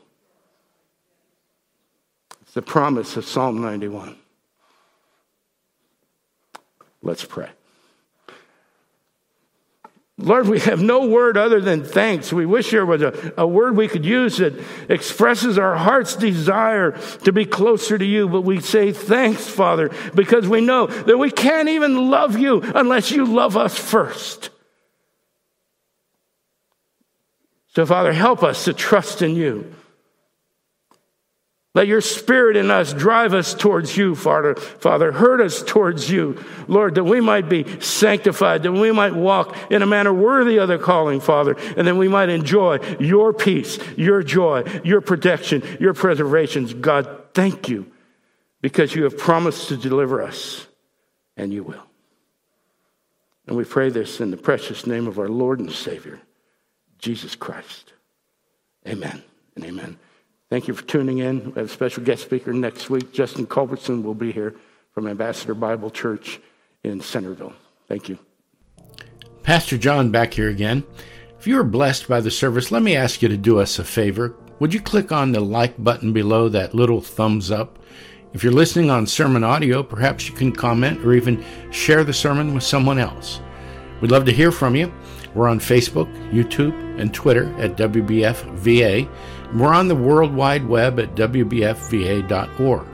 It's 2.43 2.53
the 2.53 2.61
promise 2.61 3.17
of 3.17 3.25
Psalm 3.25 3.63
91. 3.63 4.17
Let's 7.07 7.25
pray. 7.25 7.49
Lord, 10.19 10.49
we 10.49 10.59
have 10.61 10.83
no 10.83 11.07
word 11.07 11.37
other 11.37 11.61
than 11.61 11.85
thanks. 11.85 12.33
We 12.33 12.47
wish 12.47 12.73
there 12.73 12.85
was 12.85 13.01
a, 13.01 13.35
a 13.37 13.47
word 13.47 13.77
we 13.77 13.87
could 13.87 14.05
use 14.05 14.39
that 14.39 14.55
expresses 14.89 15.57
our 15.57 15.77
heart's 15.77 16.17
desire 16.17 16.99
to 17.23 17.33
be 17.33 17.45
closer 17.45 17.97
to 17.97 18.05
you, 18.05 18.29
but 18.29 18.41
we 18.41 18.61
say 18.61 18.91
thanks, 18.91 19.47
Father, 19.47 19.93
because 20.17 20.49
we 20.49 20.63
know 20.63 20.89
that 20.89 21.17
we 21.17 21.31
can't 21.31 21.69
even 21.69 22.11
love 22.11 22.37
you 22.37 22.61
unless 22.75 23.13
you 23.13 23.25
love 23.25 23.57
us 23.57 23.79
first. 23.79 24.51
So, 27.69 27.87
Father, 27.87 28.13
help 28.13 28.43
us 28.43 28.65
to 28.65 28.73
trust 28.73 29.23
in 29.23 29.37
you. 29.37 29.73
Let 31.77 31.89
your 31.89 32.01
spirit 32.01 32.57
in 32.57 32.71
us 32.71 32.95
drive 32.95 33.35
us 33.35 33.53
towards 33.53 33.99
you, 33.99 34.15
Father. 34.15 34.55
Father, 34.55 35.13
hurt 35.13 35.43
us 35.43 35.63
towards 35.63 36.11
you, 36.11 36.43
Lord, 36.69 36.95
that 36.95 37.05
we 37.05 37.21
might 37.21 37.51
be 37.51 37.81
sanctified, 37.83 38.63
that 38.63 38.73
we 38.73 38.93
might 38.93 39.15
walk 39.15 39.55
in 39.71 39.83
a 39.83 39.87
manner 39.87 40.11
worthy 40.11 40.57
of 40.57 40.69
the 40.69 40.79
calling, 40.79 41.21
Father, 41.21 41.55
and 41.77 41.87
that 41.87 41.95
we 41.95 42.09
might 42.09 42.31
enjoy 42.31 42.79
your 42.99 43.35
peace, 43.35 43.79
your 43.95 44.23
joy, 44.23 44.65
your 44.85 45.03
protection, 45.03 45.63
your 45.79 45.93
preservations. 45.93 46.73
God, 46.73 47.35
thank 47.35 47.69
you 47.69 47.93
because 48.63 48.95
you 48.95 49.05
have 49.05 49.19
promised 49.19 49.69
to 49.69 49.77
deliver 49.77 50.23
us, 50.23 50.67
and 51.37 51.53
you 51.53 51.63
will. 51.63 51.85
And 53.47 53.55
we 53.55 53.65
pray 53.65 53.91
this 53.91 54.19
in 54.23 54.31
the 54.31 54.39
precious 54.39 54.87
name 54.87 55.07
of 55.07 55.19
our 55.19 55.29
Lord 55.29 55.61
and 55.61 55.71
Savior, 55.71 56.23
Jesus 56.99 57.35
Christ. 57.35 57.93
Amen 58.89 59.23
and 59.57 59.65
amen. 59.67 59.99
Thank 60.49 60.69
you 60.69 60.75
for 60.75 60.85
tuning 60.85 61.19
in. 61.19 61.47
We 61.47 61.53
have 61.53 61.67
a 61.67 61.69
special 61.69 62.05
guest 62.05 62.23
speaker 62.23 62.53
next 62.53 62.89
week. 62.89 63.13
Justin 63.13 63.47
Culbertson 63.47 64.03
will 64.03 64.15
be 64.15 64.31
here 64.31 64.55
from 64.93 65.09
Ambassador 65.09 65.55
Bible 65.55 65.91
Church 65.91 66.41
in 66.85 67.01
Centerville. 67.01 67.53
Thank 67.89 68.09
you. 68.09 68.19
Pastor 69.43 69.77
John 69.77 70.11
back 70.11 70.35
here 70.35 70.49
again. 70.49 70.85
If 71.39 71.47
you 71.47 71.57
were 71.57 71.65
blessed 71.65 72.09
by 72.09 72.21
the 72.21 72.31
service, 72.31 72.71
let 72.71 72.83
me 72.83 72.97
ask 72.97 73.23
you 73.23 73.29
to 73.29 73.37
do 73.37 73.59
us 73.59 73.79
a 73.79 73.85
favor. 73.85 74.35
Would 74.59 74.73
you 74.73 74.81
click 74.81 75.13
on 75.13 75.33
the 75.33 75.41
like 75.41 75.83
button 75.83 76.13
below 76.13 76.49
that 76.49 76.75
little 76.75 77.01
thumbs 77.01 77.51
up? 77.51 77.79
If 78.33 78.43
you're 78.43 78.53
listening 78.53 78.91
on 78.91 79.07
sermon 79.07 79.45
audio, 79.45 79.83
perhaps 79.83 80.29
you 80.29 80.35
can 80.35 80.53
comment 80.53 81.05
or 81.05 81.13
even 81.13 81.45
share 81.71 82.05
the 82.05 82.13
sermon 82.13 82.55
with 82.55 82.65
someone 82.65 82.99
else. 82.99 83.41
We'd 84.01 84.11
love 84.11 84.25
to 84.27 84.33
hear 84.33 84.53
from 84.53 84.77
you. 84.77 84.93
We're 85.35 85.49
on 85.49 85.61
Facebook, 85.61 86.13
YouTube, 86.31 86.75
and 87.01 87.13
Twitter 87.13 87.55
at 87.59 87.77
WBFVA. 87.77 89.09
We're 89.55 89.73
on 89.73 89.89
the 89.89 89.95
World 89.95 90.35
Wide 90.35 90.67
Web 90.67 90.99
at 90.99 91.15
WBFVA.org. 91.15 92.87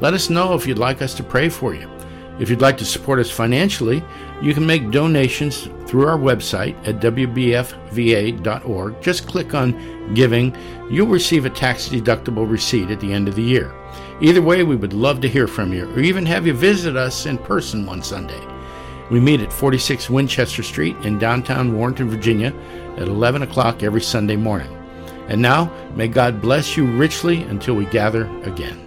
Let 0.00 0.14
us 0.14 0.30
know 0.30 0.54
if 0.54 0.66
you'd 0.66 0.78
like 0.78 1.02
us 1.02 1.14
to 1.14 1.22
pray 1.22 1.48
for 1.48 1.74
you. 1.74 1.90
If 2.38 2.50
you'd 2.50 2.60
like 2.60 2.76
to 2.78 2.84
support 2.84 3.18
us 3.18 3.30
financially, 3.30 4.04
you 4.42 4.54
can 4.54 4.66
make 4.66 4.90
donations 4.90 5.68
through 5.86 6.06
our 6.06 6.18
website 6.18 6.76
at 6.86 7.00
wbfva.org. 7.00 9.02
Just 9.02 9.26
click 9.26 9.54
on 9.54 10.14
Giving. 10.14 10.56
You'll 10.90 11.08
receive 11.08 11.46
a 11.46 11.50
tax 11.50 11.88
deductible 11.88 12.48
receipt 12.48 12.90
at 12.90 13.00
the 13.00 13.12
end 13.12 13.26
of 13.26 13.34
the 13.34 13.42
year. 13.42 13.74
Either 14.20 14.42
way, 14.42 14.62
we 14.62 14.76
would 14.76 14.92
love 14.92 15.20
to 15.22 15.28
hear 15.28 15.48
from 15.48 15.72
you 15.72 15.90
or 15.92 16.00
even 16.00 16.24
have 16.26 16.46
you 16.46 16.52
visit 16.52 16.96
us 16.96 17.26
in 17.26 17.38
person 17.38 17.84
one 17.84 18.02
Sunday. 18.02 18.40
We 19.10 19.18
meet 19.18 19.40
at 19.40 19.52
46 19.52 20.10
Winchester 20.10 20.62
Street 20.62 20.96
in 20.98 21.18
downtown 21.18 21.76
Warrenton, 21.76 22.08
Virginia 22.08 22.52
at 22.96 23.08
11 23.08 23.42
o'clock 23.42 23.82
every 23.82 24.00
Sunday 24.00 24.36
morning. 24.36 24.72
And 25.28 25.42
now, 25.42 25.72
may 25.94 26.08
God 26.08 26.40
bless 26.40 26.76
you 26.76 26.86
richly 26.86 27.42
until 27.42 27.74
we 27.74 27.86
gather 27.86 28.26
again. 28.42 28.85